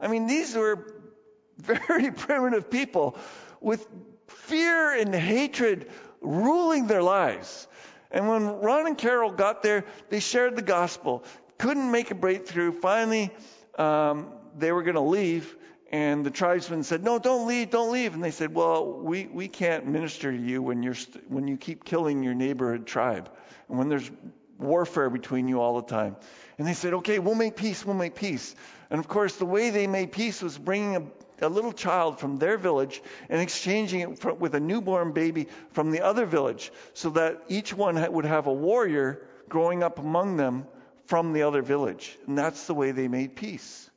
I 0.01 0.07
mean, 0.07 0.29
these 0.29 0.55
were 0.55 0.95
very 1.57 2.13
primitive 2.13 2.71
people 2.71 3.19
with 3.61 3.85
fear 4.29 4.93
and 4.97 5.13
hatred 5.13 5.91
ruling 6.21 6.87
their 6.87 7.03
lives. 7.03 7.67
And 8.13 8.29
when 8.29 8.47
Ron 8.61 8.87
and 8.87 8.97
Carol 8.97 9.33
got 9.33 9.65
there, 9.65 9.85
they 10.11 10.21
shared 10.21 10.55
the 10.55 10.63
gospel. 10.63 11.25
Couldn't 11.59 11.91
make 11.91 12.11
a 12.11 12.15
breakthrough. 12.15 12.73
Finally, 12.73 13.31
um, 13.79 14.33
they 14.57 14.73
were 14.73 14.83
going 14.83 14.95
to 14.95 15.01
leave. 15.01 15.57
And 15.91 16.25
the 16.25 16.31
tribesmen 16.31 16.83
said, 16.83 17.03
No, 17.03 17.19
don't 17.19 17.49
leave, 17.49 17.71
don't 17.71 17.93
leave. 17.93 18.15
And 18.15 18.23
they 18.23 18.31
said, 18.31 18.55
Well, 18.55 18.93
we, 18.93 19.27
we 19.27 19.49
can't 19.49 19.87
minister 19.87 20.31
to 20.31 20.39
you 20.39 20.63
when, 20.63 20.83
you're 20.83 20.95
st- 20.95 21.31
when 21.31 21.49
you 21.49 21.57
keep 21.57 21.85
killing 21.85 22.23
your 22.23 22.35
neighborhood 22.35 22.87
tribe 22.87 23.31
and 23.69 23.79
when 23.79 23.89
there's 23.89 24.11
warfare 24.59 25.09
between 25.09 25.49
you 25.49 25.61
all 25.61 25.81
the 25.81 25.87
time. 25.87 26.17
And 26.59 26.67
they 26.67 26.75
said, 26.75 26.95
okay, 26.95 27.19
we'll 27.19 27.35
make 27.35 27.57
peace, 27.57 27.85
we'll 27.85 27.95
make 27.95 28.15
peace. 28.15 28.55
And 28.91 28.99
of 28.99 29.09
course, 29.09 29.37
the 29.37 29.47
way 29.47 29.71
they 29.71 29.87
made 29.87 30.13
peace 30.13 30.43
was 30.43 30.59
bringing 30.59 30.97
a, 30.97 31.47
a 31.47 31.49
little 31.49 31.73
child 31.73 32.19
from 32.19 32.39
their 32.39 32.59
village 32.59 33.01
and 33.29 33.41
exchanging 33.41 34.01
it 34.01 34.19
for, 34.19 34.35
with 34.35 34.55
a 34.55 34.61
newborn 34.61 35.13
baby 35.13 35.47
from 35.73 35.91
the 35.91 36.01
other 36.01 36.27
village 36.27 36.73
so 36.95 37.11
that 37.11 37.43
each 37.49 37.73
one 37.73 38.13
would 38.13 38.25
have 38.25 38.47
a 38.47 38.53
warrior 38.53 39.23
growing 39.49 39.83
up 39.83 39.99
among 39.99 40.37
them 40.37 40.67
from 41.09 41.33
the 41.33 41.43
other 41.43 41.63
village. 41.63 42.17
And 42.27 42.39
that's 42.39 42.67
the 42.67 42.75
way 42.75 42.93
they 42.93 43.09
made 43.09 43.35
peace. 43.35 43.91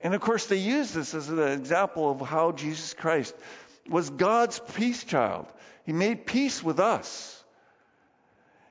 And 0.00 0.14
of 0.14 0.20
course, 0.20 0.46
they 0.46 0.56
use 0.56 0.92
this 0.92 1.14
as 1.14 1.28
an 1.28 1.38
example 1.38 2.10
of 2.10 2.20
how 2.20 2.52
Jesus 2.52 2.92
Christ 2.94 3.34
was 3.88 4.10
God's 4.10 4.60
peace 4.74 5.04
child. 5.04 5.46
He 5.86 5.92
made 5.92 6.26
peace 6.26 6.62
with 6.62 6.80
us. 6.80 7.42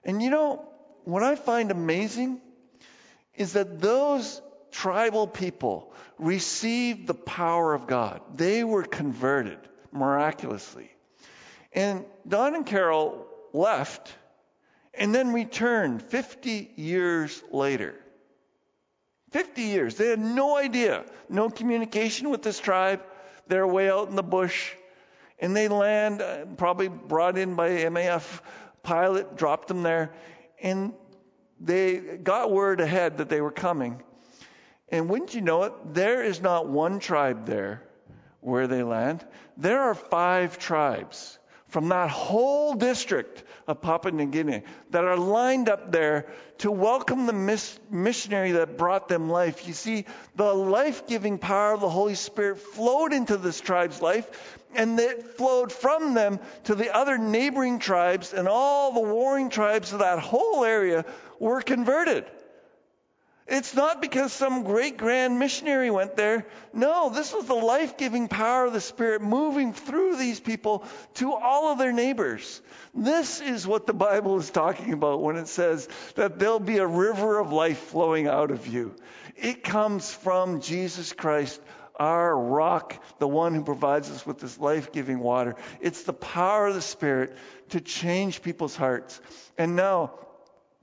And 0.04 0.22
you 0.22 0.30
know, 0.30 0.66
what 1.06 1.24
I 1.24 1.36
find 1.36 1.72
amazing 1.72 2.42
is 3.36 3.54
that 3.54 3.80
those 3.80 4.42
tribal 4.72 5.26
people 5.26 5.94
received 6.20 7.08
the 7.08 7.14
power 7.14 7.74
of 7.74 7.88
God. 7.88 8.22
They 8.36 8.66
were 8.66 8.84
converted 8.84 9.60
miraculously. 9.94 10.92
And 11.72 12.06
Don 12.28 12.56
and 12.56 12.66
Carol 12.66 13.26
left 13.54 14.14
and 14.94 15.14
then 15.14 15.34
returned 15.34 16.02
50 16.02 16.72
years 16.76 17.42
later. 17.52 17.96
50 19.32 19.62
years. 19.62 19.96
They 19.96 20.10
had 20.10 20.20
no 20.20 20.58
idea, 20.58 21.06
no 21.30 21.50
communication 21.50 22.30
with 22.30 22.42
this 22.42 22.60
tribe. 22.60 23.02
They're 23.48 23.68
way 23.68 23.90
out 23.90 24.10
in 24.10 24.16
the 24.16 24.24
bush. 24.24 24.74
And 25.40 25.56
they 25.56 25.68
land, 25.68 26.22
uh, 26.22 26.46
probably 26.58 26.90
brought 26.90 27.38
in 27.38 27.56
by 27.56 27.70
MAF 27.70 28.42
Pilot 28.84 29.36
dropped 29.36 29.68
them 29.68 29.84
there, 29.84 30.12
and 30.62 30.94
they 31.60 31.98
got 31.98 32.52
word 32.52 32.82
ahead 32.82 33.20
that 33.20 33.30
they 33.30 33.42
were 33.42 33.52
coming. 33.52 34.02
And 34.90 35.08
wouldn't 35.08 35.36
you 35.36 35.42
know 35.42 35.64
it, 35.64 35.94
there 35.94 36.24
is 36.24 36.42
not 36.42 36.68
one 36.68 37.00
tribe 37.00 37.46
there 37.46 37.84
where 38.40 38.68
they 38.68 38.84
land. 38.84 39.26
There 39.58 39.80
are 39.82 39.96
five 39.96 40.58
tribes 40.58 41.38
from 41.72 41.88
that 41.88 42.10
whole 42.10 42.74
district 42.74 43.44
of 43.66 43.82
Papua 43.82 44.12
New 44.12 44.26
Guinea 44.26 44.64
that 44.90 45.06
are 45.06 45.16
lined 45.16 45.70
up 45.70 45.90
there 45.90 46.28
to 46.58 46.70
welcome 46.70 47.26
the 47.26 47.34
miss- 47.34 47.80
missionary 47.90 48.52
that 48.52 48.78
brought 48.78 49.08
them 49.08 49.30
life. 49.30 49.66
You 49.66 49.74
see, 49.74 50.06
the 50.36 50.54
life 50.54 51.08
giving 51.08 51.38
power 51.38 51.74
of 51.74 51.80
the 51.80 51.90
Holy 51.90 52.16
Spirit 52.16 52.60
flowed 52.60 53.14
into 53.14 53.38
this 53.38 53.62
tribe's 53.62 54.02
life, 54.02 54.60
and 54.76 55.00
it 55.00 55.38
flowed 55.38 55.72
from 55.72 56.14
them 56.14 56.40
to 56.66 56.76
the 56.76 56.94
other 56.94 57.18
neighboring 57.18 57.80
tribes, 57.80 58.34
and 58.34 58.50
all 58.50 58.94
the 58.94 59.00
warring 59.00 59.50
tribes 59.50 59.94
of 59.94 60.00
that 60.00 60.20
whole 60.20 60.66
area 60.66 61.06
were 61.40 61.62
converted. 61.62 62.26
It's 63.48 63.74
not 63.76 64.02
because 64.02 64.32
some 64.32 64.64
great 64.64 64.98
grand 64.98 65.40
missionary 65.40 65.90
went 65.90 66.16
there. 66.16 66.46
No, 66.74 67.10
this 67.10 67.34
was 67.34 67.46
the 67.46 67.56
life 67.56 67.98
giving 67.98 68.28
power 68.28 68.66
of 68.66 68.74
the 68.74 68.82
Spirit 68.82 69.22
moving 69.22 69.74
through 69.74 70.16
these 70.18 70.40
people 70.40 70.86
to 71.16 71.34
all 71.34 71.72
of 71.72 71.80
their 71.80 71.92
neighbors. 71.92 72.62
This 72.94 73.42
is 73.42 73.66
what 73.66 73.88
the 73.88 73.94
Bible 73.94 74.38
is 74.38 74.52
talking 74.52 74.94
about 74.94 75.22
when 75.22 75.38
it 75.38 75.48
says 75.48 75.90
that 76.16 76.38
there'll 76.38 76.60
be 76.60 76.78
a 76.78 76.88
river 76.88 77.40
of 77.40 77.52
life 77.52 77.80
flowing 77.80 78.28
out 78.28 78.52
of 78.52 78.68
you. 78.68 78.96
It 79.36 79.64
comes 79.64 80.14
from 80.14 80.62
Jesus 80.62 81.12
Christ, 81.12 81.60
our 82.00 82.38
rock, 82.38 83.04
the 83.20 83.28
one 83.28 83.56
who 83.56 83.64
provides 83.64 84.10
us 84.12 84.26
with 84.26 84.40
this 84.40 84.60
life 84.60 84.92
giving 84.92 85.20
water. 85.20 85.56
It's 85.82 86.04
the 86.04 86.14
power 86.14 86.68
of 86.68 86.76
the 86.76 86.82
Spirit 86.82 87.36
to 87.70 87.82
change 87.82 88.44
people's 88.44 88.76
hearts. 88.76 89.20
And 89.58 89.76
now, 89.76 90.14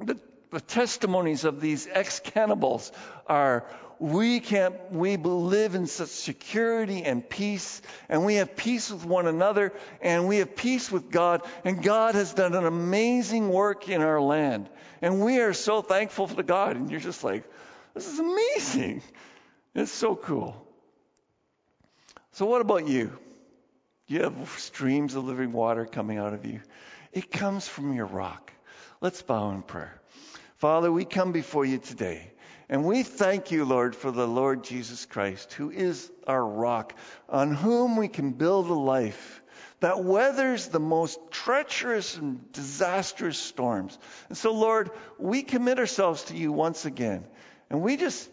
the 0.01 0.19
the 0.51 0.61
testimonies 0.61 1.45
of 1.45 1.61
these 1.61 1.87
ex 1.91 2.21
cannibals 2.21 2.93
are 3.27 3.65
we 3.99 4.39
can 4.39 4.75
we 4.91 5.17
live 5.17 5.75
in 5.75 5.87
such 5.87 6.09
security 6.09 7.03
and 7.03 7.29
peace 7.29 7.83
and 8.09 8.25
we 8.25 8.37
have 8.37 8.57
peace 8.57 8.91
with 8.91 9.05
one 9.05 9.27
another 9.27 9.73
and 10.01 10.29
we 10.29 10.39
have 10.39 10.55
peace 10.55 10.91
with 10.91 11.11
God 11.11 11.43
and 11.65 11.83
God 11.83 12.15
has 12.15 12.33
done 12.33 12.55
an 12.55 12.65
amazing 12.65 13.49
work 13.49 13.89
in 13.89 14.01
our 14.01 14.21
land. 14.21 14.69
And 15.03 15.21
we 15.21 15.41
are 15.41 15.53
so 15.53 15.83
thankful 15.83 16.29
to 16.29 16.43
God 16.43 16.77
and 16.77 16.91
you're 16.91 17.01
just 17.01 17.25
like 17.25 17.45
this 17.95 18.07
is 18.07 18.19
amazing. 18.19 19.03
It's 19.75 19.91
so 19.91 20.15
cool. 20.15 20.65
So 22.33 22.47
what 22.47 22.61
about 22.61 22.87
you? 22.87 23.19
You 24.07 24.23
have 24.23 24.49
streams 24.59 25.17
of 25.17 25.25
living 25.25 25.53
water 25.53 25.85
coming 25.85 26.19
out 26.19 26.33
of 26.35 26.47
you? 26.47 26.61
It 27.13 27.31
comes 27.31 27.67
from 27.67 27.95
your 27.95 28.07
rock. 28.07 28.53
Let's 29.01 29.23
bow 29.23 29.51
in 29.51 29.63
prayer 29.63 30.01
Father, 30.59 30.91
we 30.91 31.05
come 31.05 31.31
before 31.31 31.65
you 31.65 31.79
today. 31.79 32.33
And 32.69 32.85
we 32.85 33.05
thank 33.05 33.51
you, 33.51 33.65
Lord, 33.65 33.95
for 33.95 34.11
the 34.11 34.27
Lord 34.27 34.65
Jesus 34.65 35.07
Christ, 35.07 35.53
who 35.53 35.71
is 35.71 36.11
our 36.27 36.45
rock, 36.45 36.95
on 37.29 37.55
whom 37.55 37.97
we 37.97 38.09
can 38.09 38.33
build 38.33 38.67
a 38.67 38.75
life 38.75 39.41
that 39.81 40.03
weathers 40.03 40.67
the 40.67 40.81
most 40.81 41.19
treacherous 41.31 42.17
and 42.17 42.53
disastrous 42.53 43.39
storms. 43.39 43.97
And 44.29 44.37
so, 44.37 44.53
Lord, 44.53 44.91
we 45.17 45.45
commit 45.45 45.79
ourselves 45.79 46.25
to 46.25 46.37
you 46.37 46.51
once 46.51 46.85
again. 46.85 47.25
And 47.71 47.81
we 47.81 47.97
just 47.97 48.29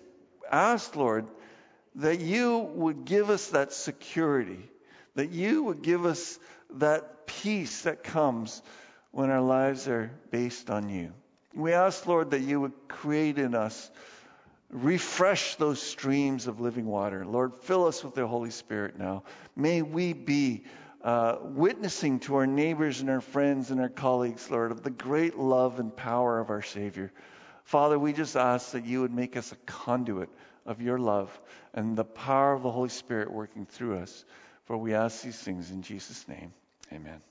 ask, 0.52 0.96
Lord, 0.96 1.28
that 1.96 2.20
you 2.20 2.58
would 2.58 3.06
give 3.06 3.30
us 3.30 3.50
that 3.50 3.72
security, 3.72 4.68
that 5.14 5.30
you 5.30 5.64
would 5.64 5.84
give 5.84 6.06
us 6.06 6.40
that 6.72 7.28
peace 7.28 7.84
that 7.84 8.04
comes 8.04 8.64
when 9.12 9.30
our 9.30 9.42
lives 9.42 9.88
are 9.88 10.12
based 10.32 10.72
on 10.72 10.90
you. 10.90 11.14
We 11.56 11.74
ask, 11.74 12.06
Lord, 12.06 12.32
that 12.32 12.42
you 12.42 12.60
would 12.62 12.74
create 12.88 13.38
in 13.38 13.56
us, 13.56 13.90
refresh 14.70 15.56
those 15.56 15.82
streams 15.82 16.48
of 16.48 16.60
living 16.60 16.86
water. 16.86 17.26
Lord, 17.26 17.56
fill 17.56 17.86
us 17.86 18.04
with 18.04 18.14
the 18.14 18.28
Holy 18.28 18.52
Spirit 18.52 19.00
now. 19.00 19.24
May 19.56 19.82
we 19.82 20.14
be 20.14 20.64
uh, 21.02 21.38
witnessing 21.42 22.20
to 22.22 22.36
our 22.36 22.48
neighbors 22.48 23.00
and 23.00 23.10
our 23.10 23.22
friends 23.22 23.72
and 23.72 23.80
our 23.80 23.90
colleagues, 23.90 24.50
Lord, 24.52 24.72
of 24.72 24.84
the 24.84 24.90
great 24.90 25.38
love 25.38 25.80
and 25.80 25.96
power 25.96 26.40
of 26.40 26.50
our 26.50 26.64
Savior. 26.64 27.12
Father, 27.64 27.98
we 27.98 28.12
just 28.12 28.36
ask 28.36 28.72
that 28.72 28.86
you 28.86 29.02
would 29.02 29.14
make 29.14 29.38
us 29.38 29.52
a 29.52 29.56
conduit 29.66 30.30
of 30.66 30.82
your 30.82 31.00
love 31.00 31.40
and 31.74 31.96
the 31.96 32.04
power 32.04 32.54
of 32.54 32.64
the 32.64 32.72
Holy 32.72 32.90
Spirit 32.90 33.32
working 33.32 33.66
through 33.66 34.00
us. 34.00 34.26
For 34.66 34.76
we 34.78 34.94
ask 34.94 35.22
these 35.22 35.38
things 35.38 35.72
in 35.72 35.84
Jesus' 35.84 36.28
name. 36.28 36.54
Amen. 36.92 37.22